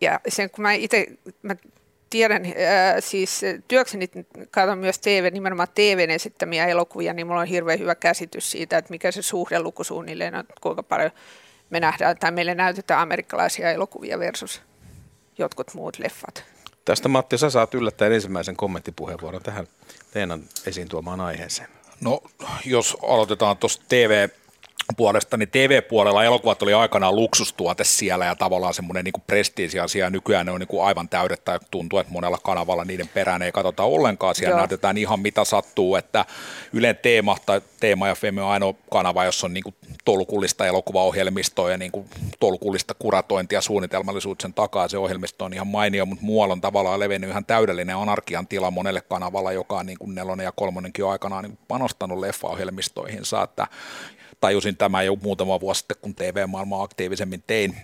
[0.00, 1.06] Ja sen kun mä itse
[1.42, 1.56] mä
[2.10, 4.10] tiedän, ää, siis työkseni
[4.50, 8.90] katson myös TV, nimenomaan TVn esittämiä elokuvia, niin mulla on hirveän hyvä käsitys siitä, että
[8.90, 11.10] mikä se suhdeluku suunnilleen on, kuinka paljon
[11.70, 14.62] me nähdään tai meille näytetään amerikkalaisia elokuvia versus
[15.38, 16.44] jotkut muut leffat.
[16.84, 19.66] Tästä Matti, sä saat yllättäen ensimmäisen kommenttipuheenvuoron tähän
[20.12, 21.68] Teenan esiin tuomaan aiheeseen.
[22.00, 22.20] No,
[22.64, 24.28] jos aloitetaan tuosta TV
[24.96, 30.10] puolesta, niin TV-puolella elokuvat oli aikanaan luksustuote siellä ja tavallaan semmoinen niin prestiisiasia.
[30.10, 33.52] Nykyään ne on niin kuin aivan täydet tai tuntuu, että monella kanavalla niiden perään ei
[33.52, 34.34] katsota ollenkaan.
[34.34, 34.58] Siellä Joo.
[34.58, 36.24] näytetään ihan mitä sattuu, että
[36.72, 39.74] Ylen teema tai Teema ja Femme on ainoa kanava, jossa on niin kuin
[40.04, 42.06] tolkullista elokuvaohjelmistoa ja niin kuin
[42.40, 44.88] tolkullista kuratointia suunnitelmallisuutta sen takaa.
[44.88, 49.00] Se ohjelmisto on ihan mainio, mutta muualla on tavallaan levennyt ihan täydellinen anarkian tila monelle
[49.00, 53.66] kanavalla, joka on niin kuin nelonen ja kolmonenkin aikanaan niin panostanut leffaohjelmistoihinsa, että
[54.42, 57.76] tajusin tämä jo muutama vuosi sitten, kun TV-maailmaa aktiivisemmin tein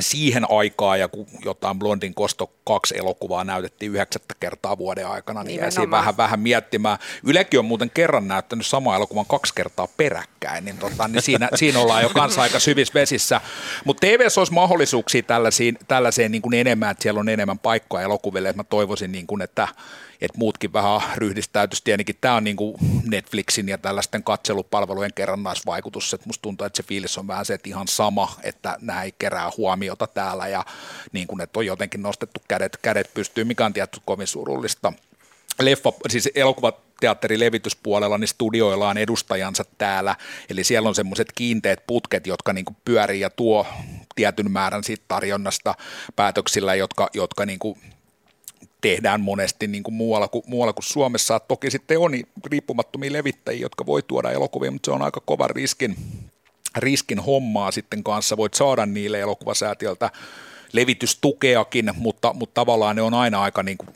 [0.00, 5.60] siihen aikaan, ja kun jotain Blondin kosto kaksi elokuvaa näytettiin yhdeksättä kertaa vuoden aikana, niin
[5.60, 6.98] jäi vähän, vähän miettimään.
[7.24, 11.78] Ylekin on muuten kerran näyttänyt sama elokuvan kaksi kertaa peräkkäin, niin, tota, niin siinä, siinä
[11.78, 13.40] ollaan jo kanssa aika syvissä vesissä.
[13.84, 18.48] Mutta TV olisi mahdollisuuksia tällaisiin, tällaiseen niin kuin enemmän, että siellä on enemmän paikkoja elokuville,
[18.48, 19.68] että mä toivoisin, niin kuin, että
[20.20, 21.84] että muutkin vähän ryhdistäytyisi.
[21.84, 26.82] Tietenkin tämä on niin kuin Netflixin ja tällaisten katselupalvelujen kerrannaisvaikutus, että musta tuntuu, että se
[26.82, 30.64] fiilis on vähän se, että ihan sama, että nämä ei kerää huomiota täällä ja
[31.12, 34.92] niin kuin, että on jotenkin nostettu kädet, kädet pystyy, mikä on tietty kovin surullista.
[35.60, 40.16] Leffa, siis elokuvat teatterilevityspuolella, niin studioilla on edustajansa täällä,
[40.50, 43.66] eli siellä on semmoiset kiinteät putket, jotka niin pyörii ja tuo
[44.14, 45.74] tietyn määrän siitä tarjonnasta
[46.16, 47.58] päätöksillä, jotka, jotka niin
[48.80, 51.40] tehdään monesti niin kuin muualla, kuin, muualla kuin Suomessa.
[51.40, 52.12] Toki sitten on
[52.46, 55.96] riippumattomia levittäjiä, jotka voi tuoda elokuvia, mutta se on aika kova riskin,
[56.76, 58.36] riskin hommaa sitten kanssa.
[58.36, 60.10] Voit saada niille elokuvasäätiöltä
[60.72, 63.90] levitystukeakin, mutta, mutta tavallaan ne on aina aika niin kuin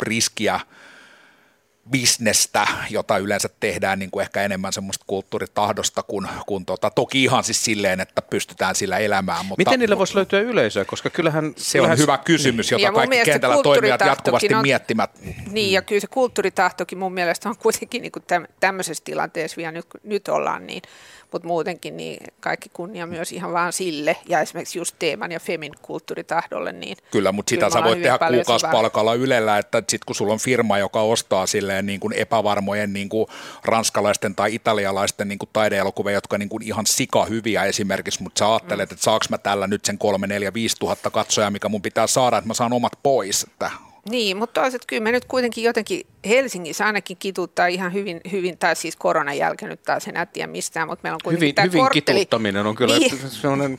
[0.00, 0.60] riskiä
[1.90, 7.44] bisnestä, jota yleensä tehdään niin kuin ehkä enemmän semmoista kulttuuritahdosta kuin, kuin tota, toki ihan
[7.44, 9.46] siis silleen, että pystytään sillä elämään.
[9.46, 11.52] Mutta, Miten niille voisi löytyä yleisöä, koska kyllähän...
[11.56, 15.10] Se on hyvä kysymys, jota ja kaikki kentällä toimijat jatkuvasti on, miettimät.
[15.50, 18.24] Niin ja kyllä se kulttuuritahtokin mun mielestä on kuitenkin niin kuin
[18.60, 20.82] tämmöisessä tilanteessa vielä nyt, nyt ollaan niin
[21.32, 25.72] mutta muutenkin niin kaikki kunnia myös ihan vaan sille ja esimerkiksi just teeman ja femin
[25.82, 26.72] kulttuuritahdolle.
[26.72, 30.78] Niin kyllä, mutta sitä sä voit tehdä kuukausipalkalla Ylellä, että sitten kun sulla on firma,
[30.78, 33.26] joka ostaa silleen niin kuin epävarmojen niin kuin
[33.64, 38.52] ranskalaisten tai italialaisten niin kuin taideelokuvia, jotka niin kuin ihan sika hyviä esimerkiksi, mutta sä
[38.52, 38.94] ajattelet, mm.
[38.94, 42.38] että saaks mä tällä nyt sen 3, 4, 5 tuhatta katsojaa, mikä mun pitää saada,
[42.38, 43.70] että mä saan omat pois, että
[44.10, 48.76] niin, mutta toisaalta kyllä me nyt kuitenkin jotenkin Helsingissä ainakin kituttaa ihan hyvin, hyvin tai
[48.76, 51.80] siis koronan jälkeen nyt taas enää tiedä mistään, mutta meillä on kuitenkin hyvin, tämä hyvin
[51.80, 52.20] kortteli.
[52.20, 53.30] kituttaminen on kyllä niin.
[53.30, 53.78] sellainen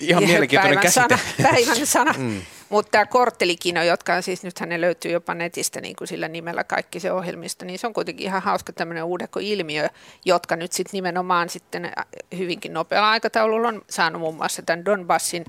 [0.00, 1.18] ihan ja mielenkiintoinen päivän käsite.
[1.36, 2.14] Sana, päivän sana.
[2.18, 2.42] mm.
[2.68, 6.64] Mutta tämä korttelikino, jotka on siis, nythän ne löytyy jopa netistä niin kuin sillä nimellä
[6.64, 9.88] kaikki se ohjelmisto, niin se on kuitenkin ihan hauska tämmöinen uudekko-ilmiö,
[10.24, 11.92] jotka nyt sitten nimenomaan sitten
[12.38, 15.44] hyvinkin nopealla aikataululla on saanut muun muassa tämän Donbassin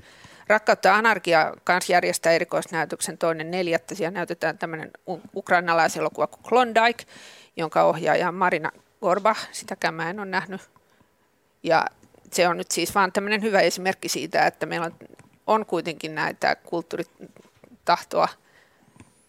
[0.48, 3.94] Rakkautta Anarkia kanssa järjestää erikoisnäytöksen toinen neljättä.
[3.94, 4.90] Siellä näytetään tämmöinen
[5.34, 7.04] ukrainalaiselokuva kuin Klondike,
[7.56, 10.60] jonka ohjaaja Marina Gorba, sitäkään mä en ole nähnyt.
[11.62, 11.86] Ja
[12.32, 14.94] se on nyt siis vaan tämmöinen hyvä esimerkki siitä, että meillä on,
[15.46, 18.28] on kuitenkin näitä kulttuuritahtoa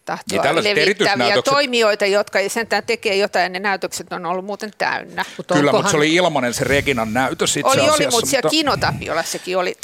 [0.08, 5.24] tahtoa niin levittäviä toimijoita, jotka sentään tekee jotain, ne näytökset on ollut muuten täynnä.
[5.36, 5.84] Mutta Kyllä, onkohan...
[5.84, 7.94] mutta se oli ilmanen se Reginan näytös itse oli, asiassa.
[7.94, 9.76] Oli, mutta siellä Kinotapiolassakin oli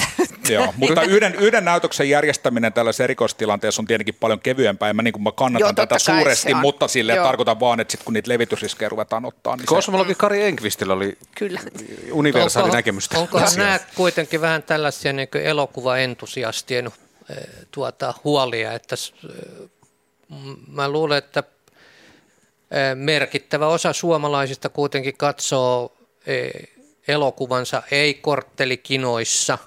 [0.48, 4.88] Joo, mutta yhden, yhden näytöksen järjestäminen tällaisessa erikoistilanteessa on tietenkin paljon kevyempää.
[4.88, 8.02] Ja mä, niin kuin mä kannatan Joo, tätä suuresti, mutta sille tarkoitan vaan, että sit
[8.02, 9.56] kun niitä levitysriskejä ruvetaan ottaa.
[9.56, 10.18] Niin Kosmologi se...
[10.18, 11.60] Kari Enqvistillä oli Kyllä.
[12.12, 13.08] universaali onko, näkemys.
[13.14, 17.36] Onkohan nämä kuitenkin vähän tällaisia niin elokuvaentusiastien eh,
[17.70, 18.96] tuota, huolia, että
[20.68, 21.42] mä luulen, että
[22.94, 25.96] merkittävä osa suomalaisista kuitenkin katsoo
[27.08, 29.58] elokuvansa ei korttelikinoissa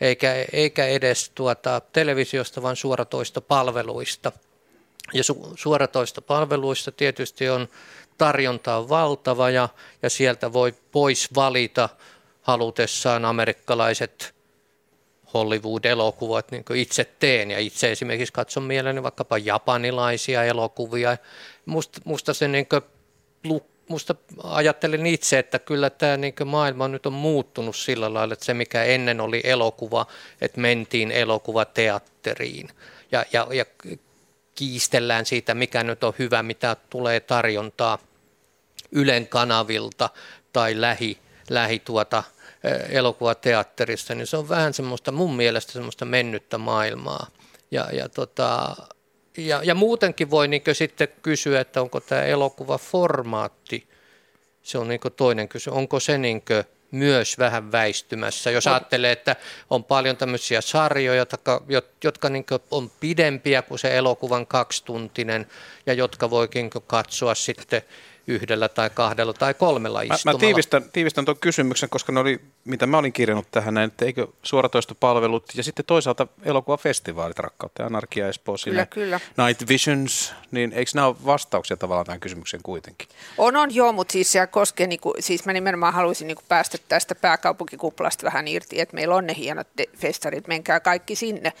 [0.00, 4.32] eikä, eikä edes tuota televisiosta, vaan suoratoista palveluista.
[5.12, 7.68] Ja su, suoratoista palveluista tietysti on
[8.18, 9.68] tarjonta on valtava ja,
[10.02, 11.88] ja sieltä voi pois valita
[12.42, 14.34] halutessaan amerikkalaiset
[15.34, 17.50] Hollywood-elokuvat, niin itse teen.
[17.50, 21.16] Ja itse esimerkiksi katson mielelläni vaikkapa japanilaisia elokuvia.
[21.66, 22.82] Musta, musta se niin kuin,
[23.88, 28.54] musta ajattelin itse, että kyllä tämä niin maailma nyt on muuttunut sillä lailla, että se
[28.54, 30.06] mikä ennen oli elokuva,
[30.40, 32.68] että mentiin elokuvateatteriin
[33.12, 33.64] ja, ja, ja
[34.54, 37.98] kiistellään siitä, mikä nyt on hyvä, mitä tulee tarjontaa
[38.92, 40.10] Ylen kanavilta
[40.52, 41.18] tai lähi,
[41.50, 42.22] lähi tuota,
[42.88, 47.26] elokuvateatterista, niin se on vähän semmoista mun mielestä semmoista mennyttä maailmaa.
[47.70, 48.76] Ja, ja, tota,
[49.36, 53.88] ja, ja muutenkin voi niin sitten kysyä, että onko tämä elokuvaformaatti,
[54.62, 56.42] se on niin toinen kysymys, onko se niin
[56.90, 58.50] myös vähän väistymässä.
[58.50, 59.36] Jos ajattelee, että
[59.70, 61.64] on paljon tämmöisiä sarjoja, jotka,
[62.04, 65.46] jotka niin on pidempiä kuin se elokuvan kaksituntinen
[65.86, 67.82] ja jotka voikin katsoa sitten
[68.28, 70.20] yhdellä tai kahdella tai kolmella istumalla.
[70.24, 74.04] Mä, mä tiivistän, tiivistän tuon kysymyksen, koska ne oli, mitä mä olin kirjannut tähän, että
[74.04, 79.20] eikö suoratoistopalvelut ja sitten toisaalta elokuvafestivaalit, Rakkautta ja Anarkia Espoo, kyllä, kyllä.
[79.46, 83.08] Night Visions, niin eikö nämä ole vastauksia tavallaan tähän kysymykseen kuitenkin?
[83.38, 86.46] On, on joo, mutta siis se koskee, niin kuin, siis mä nimenomaan haluaisin niin kuin
[86.48, 91.52] päästä tästä pääkaupunkikuplasta vähän irti, että meillä on ne hienot festarit, menkää kaikki sinne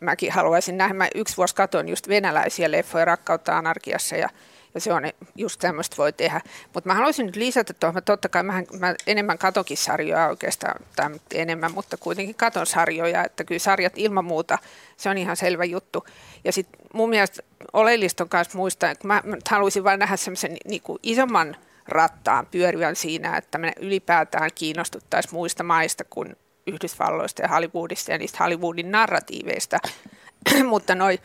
[0.00, 0.94] mäkin haluaisin nähdä.
[0.94, 4.28] Mä yksi vuosi katoin just venäläisiä leffoja Rakkautta anarkiassa ja
[4.74, 5.02] ja se on
[5.34, 6.40] just tämmöistä voi tehdä.
[6.74, 11.10] Mutta mä haluaisin nyt lisätä tuohon, totta kai mä, mä enemmän katokin sarjoja oikeastaan, tai
[11.34, 14.58] enemmän, mutta kuitenkin katon sarjoja, että kyllä sarjat ilman muuta,
[14.96, 16.06] se on ihan selvä juttu.
[16.44, 17.42] Ja sitten mun mielestä
[17.72, 21.56] oleellista on myös muistaa, että mä, mä haluaisin vain nähdä semmoisen niin isomman
[21.88, 28.44] rattaan pyörivän siinä, että me ylipäätään kiinnostuttaisiin muista maista kuin Yhdysvalloista ja Hollywoodista ja niistä
[28.44, 29.78] Hollywoodin narratiiveista.
[30.68, 31.18] mutta noi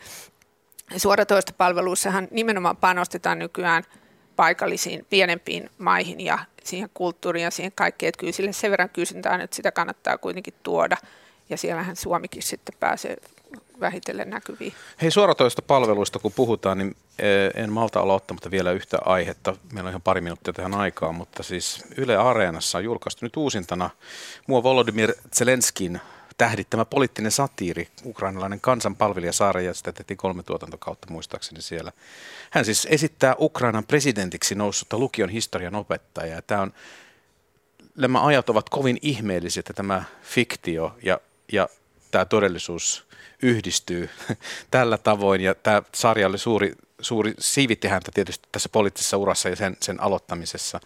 [0.96, 3.84] Suoratoistopalveluissahan nimenomaan panostetaan nykyään
[4.36, 9.42] paikallisiin pienempiin maihin ja siihen kulttuuriin ja siihen kaikkeen, että kyllä sille sen verran kysyntää,
[9.42, 10.96] että sitä kannattaa kuitenkin tuoda.
[11.50, 13.16] Ja siellähän Suomikin sitten pääsee
[13.80, 14.72] vähitellen näkyviin.
[15.02, 19.56] Hei suoratoista palveluista kun puhutaan, niin eh, en malta olla ottamatta vielä yhtä aihetta.
[19.72, 23.90] Meillä on ihan pari minuuttia tähän aikaan, mutta siis Yle Areenassa on julkaistu nyt uusintana
[24.46, 26.00] mua Volodymyr Zelenskin
[26.38, 31.92] tähdittämä poliittinen satiiri, ukrainalainen kansanpalvelija Saara, ja sitä tehtiin kolme tuotantokautta muistaakseni siellä.
[32.50, 36.42] Hän siis esittää Ukrainan presidentiksi noussutta lukion historian opettajaa.
[36.42, 36.72] Tämä on,
[37.96, 41.20] nämä ajat ovat kovin ihmeellisiä, että tämä fiktio ja,
[41.52, 41.68] ja
[42.10, 43.06] tämä todellisuus
[43.42, 44.10] yhdistyy
[44.70, 45.40] tällä tavoin.
[45.40, 50.00] Ja tämä sarja oli suuri, suuri siivitti häntä tietysti tässä poliittisessa urassa ja sen, sen
[50.00, 50.80] aloittamisessa.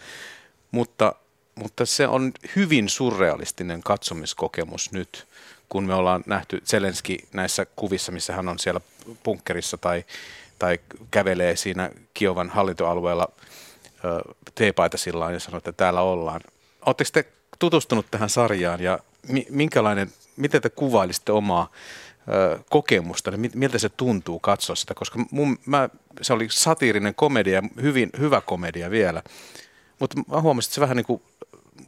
[0.70, 1.14] Mutta,
[1.54, 5.26] mutta se on hyvin surrealistinen katsomiskokemus nyt
[5.70, 8.80] kun me ollaan nähty Zelenski näissä kuvissa, missä hän on siellä
[9.22, 10.04] punkkerissa tai,
[10.58, 10.78] tai
[11.10, 13.28] kävelee siinä Kiovan hallintoalueella
[14.54, 16.40] teepaitasilla ja sanoo, että täällä ollaan.
[16.86, 17.24] Oletteko te
[17.58, 18.98] tutustunut tähän sarjaan ja
[19.50, 21.70] minkälainen, miten te kuvailisitte omaa
[22.70, 25.88] kokemusta, niin miltä se tuntuu katsoa sitä, koska mun, mä,
[26.22, 29.22] se oli satiirinen komedia, hyvin hyvä komedia vielä,
[30.00, 31.22] mutta mä huomasin, että se vähän niin kuin,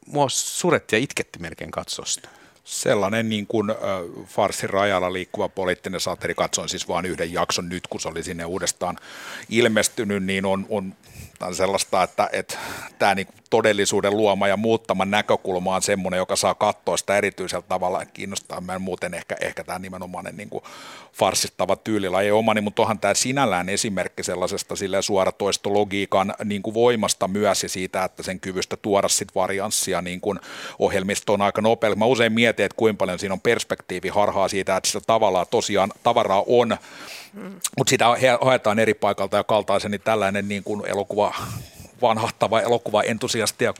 [0.06, 2.28] mua suretti ja itketti melkein katsoa sitä
[2.64, 3.76] sellainen niin kuin äh,
[4.26, 8.44] farsin rajalla liikkuva poliittinen satiri, katsoin siis vain yhden jakson nyt, kun se oli sinne
[8.44, 8.98] uudestaan
[9.48, 10.94] ilmestynyt, niin on, on
[11.52, 12.58] sellaista, että, että
[12.98, 18.06] tämä niin todellisuuden luoma ja muuttama näkökulma on semmoinen, joka saa katsoa sitä erityisellä tavalla.
[18.06, 20.50] Kiinnostaa mä muuten ehkä, ehkä tämä nimenomainen niin
[21.12, 27.68] farsittava tyylillä ei omani, mutta onhan tämä sinällään esimerkki sellaisesta suoratoistologiikan niin voimasta myös ja
[27.68, 30.40] siitä, että sen kyvystä tuoda sit varianssia niin kuin
[30.78, 31.98] ohjelmistoon aika nopeasti.
[31.98, 35.92] Mä usein mietin, että kuinka paljon siinä on perspektiivi harhaa siitä, että sitä tavallaan tosiaan
[36.02, 36.76] tavaraa on.
[37.78, 38.04] Mutta sitä
[38.40, 41.34] haetaan eri paikalta ja kaltaisen, niin tällainen niin kuin elokuva
[42.02, 43.74] vanhahtava elokuva-entusiasti ja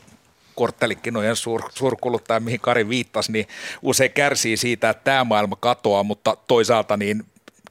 [0.54, 3.48] korttelikinojen suur, suurkuluttaja, mihin Kari viittasi, niin
[3.82, 7.24] usein kärsii siitä, että tämä maailma katoaa, mutta toisaalta niin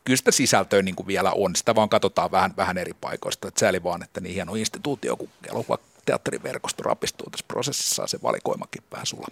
[0.03, 1.55] kyllä sitä sisältöä niin kuin vielä on.
[1.55, 3.47] Sitä vaan katsotaan vähän, vähän eri paikoista.
[3.47, 8.83] Että sääli vaan, että niin hieno instituutio kuin elokuva teatteriverkosto rapistuu tässä prosessissa se valikoimakin
[8.91, 9.27] vähän sulla.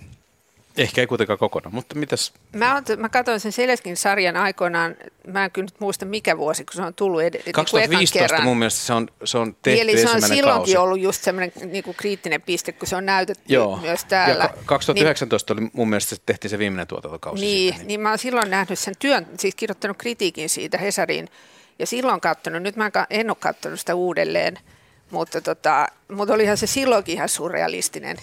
[0.78, 2.34] Ehkä ei kuitenkaan kokonaan, mutta mitäs?
[2.54, 4.96] Mä, on, mä katsoin sen Seleskin sarjan aikoinaan,
[5.28, 8.58] mä en kyllä nyt muista mikä vuosi, kun se on tullut ed- 2015 niin mun
[8.58, 10.78] mielestä se on, se on tehty Eli se on silloinkin kausi.
[10.78, 13.78] ollut just semmoinen niin kuin kriittinen piste, kun se on näytetty Joo.
[13.78, 14.44] myös täällä.
[14.44, 17.42] Ja 2019 niin, oli mun mielestä se tehtiin se viimeinen tuotantokausi.
[17.42, 17.88] Niin, sitten, niin.
[17.88, 21.28] niin mä oon silloin nähnyt sen työn, siis kirjoittanut kritiikin siitä Hesariin,
[21.80, 24.58] ja silloin katsonut, nyt mä en ole katsonut sitä uudelleen,
[25.12, 28.18] mutta, tota, mutta olihan se silloinkin ihan surrealistinen.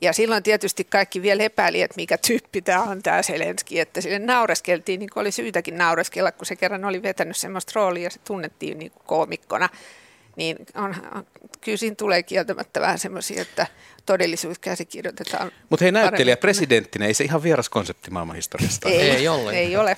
[0.00, 4.18] Ja silloin tietysti kaikki vielä epäili, että mikä tyyppi tämä on tämä Selenski, että sille
[4.18, 8.18] naureskeltiin, niin kuin oli syytäkin naureskella, kun se kerran oli vetänyt semmoista roolia ja se
[8.24, 9.68] tunnettiin niin kuin koomikkona.
[10.36, 10.94] Niin on,
[11.60, 13.66] kyllä siinä tulee kieltämättä vähän semmoisia, että
[14.06, 15.52] todellisuus käsikirjoitetaan.
[15.70, 18.88] Mutta hei näyttelijä presidenttinä, ei se ihan vieras konsepti maailman historiasta.
[18.88, 19.52] Ei, ei, ole.
[19.52, 19.96] ei ole.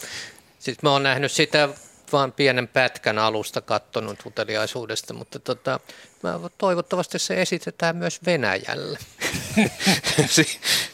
[0.58, 1.68] Sitten mä oon nähnyt sitä
[2.12, 5.80] vain pienen pätkän alusta kattonut uteliaisuudesta, mutta tota,
[6.22, 8.98] mä toivottavasti se esitetään myös Venäjälle.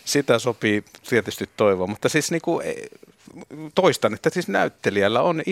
[0.05, 2.75] Sitä sopii tietysti toivoa, mutta siis niin kuin, e,
[3.75, 5.43] toistan, että siis näyttelijällä on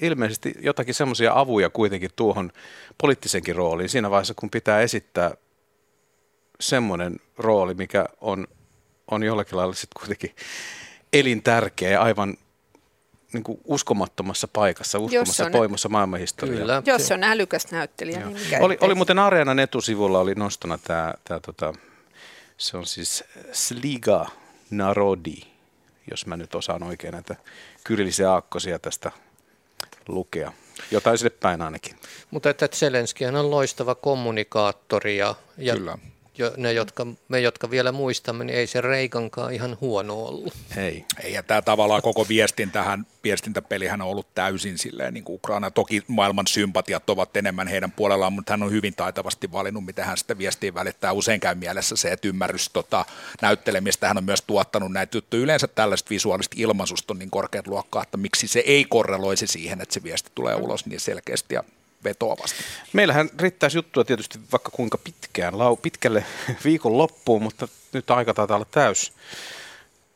[0.00, 2.52] ilmeisesti jotakin semmoisia avuja kuitenkin tuohon
[2.98, 5.34] poliittisenkin rooliin siinä vaiheessa, kun pitää esittää
[6.60, 8.46] semmoinen rooli, mikä on,
[9.10, 10.36] on jollakin lailla sitten kuitenkin
[11.12, 12.36] elintärkeä ja aivan
[13.32, 16.60] niin kuin uskomattomassa paikassa, uskomassa poimassa maailmanhistoriaa.
[16.60, 16.82] Kyllä.
[16.86, 18.28] Jos on älykäs näyttelijä, Joo.
[18.28, 21.72] niin mikä oli, oli muuten Areenan etusivulla oli nostana tämä, tämä tota,
[22.58, 24.26] se on siis Sliga
[24.70, 25.36] Narodi,
[26.10, 27.36] jos mä nyt osaan oikein näitä
[27.84, 29.12] kyrillisiä aakkosia tästä
[30.08, 30.52] lukea.
[30.90, 31.96] Jotain sille päin ainakin.
[32.30, 35.98] Mutta että Zelenski on loistava kommunikaattori ja, ja Kyllä
[36.38, 40.54] jo, ne, jotka, me, jotka vielä muistamme, niin ei se Reikankaan ihan huono ollut.
[40.76, 41.04] Ei.
[41.22, 45.70] ei ja tämä tavallaan koko viestintähän, viestintäpelihän on ollut täysin silleen, niin kuin Ukraina.
[45.70, 50.16] Toki maailman sympatiat ovat enemmän heidän puolellaan, mutta hän on hyvin taitavasti valinnut, miten hän
[50.16, 51.12] sitä viestiä välittää.
[51.12, 53.04] Usein käy mielessä se, että ymmärrys tota,
[53.42, 55.42] näyttelemistä hän on myös tuottanut näitä juttuja.
[55.42, 59.94] Yleensä tällaista visuaalista ilmaisusta on niin korkeat luokkaa, että miksi se ei korreloisi siihen, että
[59.94, 61.64] se viesti tulee ulos niin selkeästi ja
[62.08, 62.56] vetoavasti.
[62.92, 66.24] Meillähän riittäisi juttua tietysti vaikka kuinka pitkään, lau, pitkälle
[66.64, 69.12] viikon loppuun, mutta nyt aika taitaa olla täys.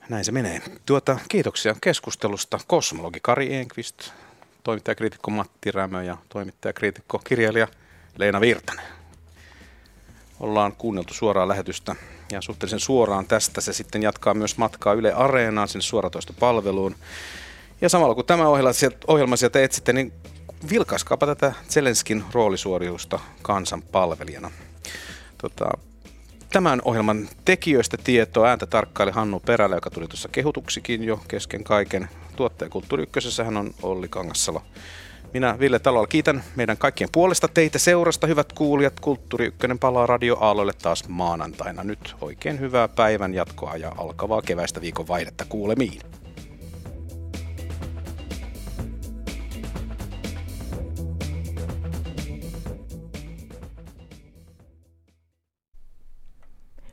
[0.08, 0.62] Näin se menee.
[0.86, 2.58] Tuota, kiitoksia keskustelusta.
[2.66, 4.10] Kosmologi Kari Enqvist,
[4.62, 7.68] toimittajakriitikko Matti Rämö ja toimittajakriitikko kirjailija
[8.18, 8.86] Leena Virtanen.
[10.40, 11.96] Ollaan kuunneltu suoraan lähetystä
[12.32, 16.96] ja suhteellisen suoraan tästä se sitten jatkaa myös matkaa Yle Areenaan sinne suoratoistopalveluun.
[17.80, 20.12] Ja samalla kun tämä ohjelma sieltä, ohjelma sieltä etsitte, niin
[20.70, 24.50] vilkaiskaapa tätä Zelenskin roolisuoriusta kansan palvelijana.
[25.38, 25.70] Tota,
[26.52, 32.08] tämän ohjelman tekijöistä tietoa ääntä tarkkaili Hannu Perälä, joka tuli tuossa kehutuksikin jo kesken kaiken.
[32.36, 33.08] Tuottaja Kulttuuri
[33.44, 34.62] hän on Olli Kangassalo.
[35.34, 39.00] Minä Ville Talolla kiitän meidän kaikkien puolesta teitä seurasta, hyvät kuulijat.
[39.00, 41.84] Kulttuuri Ykkönen palaa Radio Aalloille taas maanantaina.
[41.84, 46.00] Nyt oikein hyvää päivän jatkoa ja alkavaa keväistä viikon vaihdetta kuulemiin.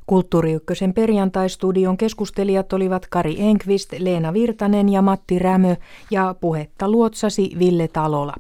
[0.08, 5.76] Kulttuuri Ykkösen perjantaistudion keskustelijat olivat Kari Enqvist, Leena Virtanen ja Matti Rämö
[6.12, 8.34] ja puhetta luotsasi Ville Talola.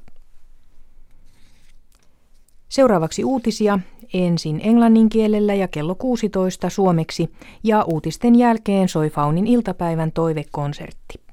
[2.69, 3.79] Seuraavaksi uutisia,
[4.13, 7.29] ensin englannin kielellä ja kello 16 suomeksi
[7.63, 11.26] ja uutisten jälkeen soi Faunin iltapäivän toivekonsertti.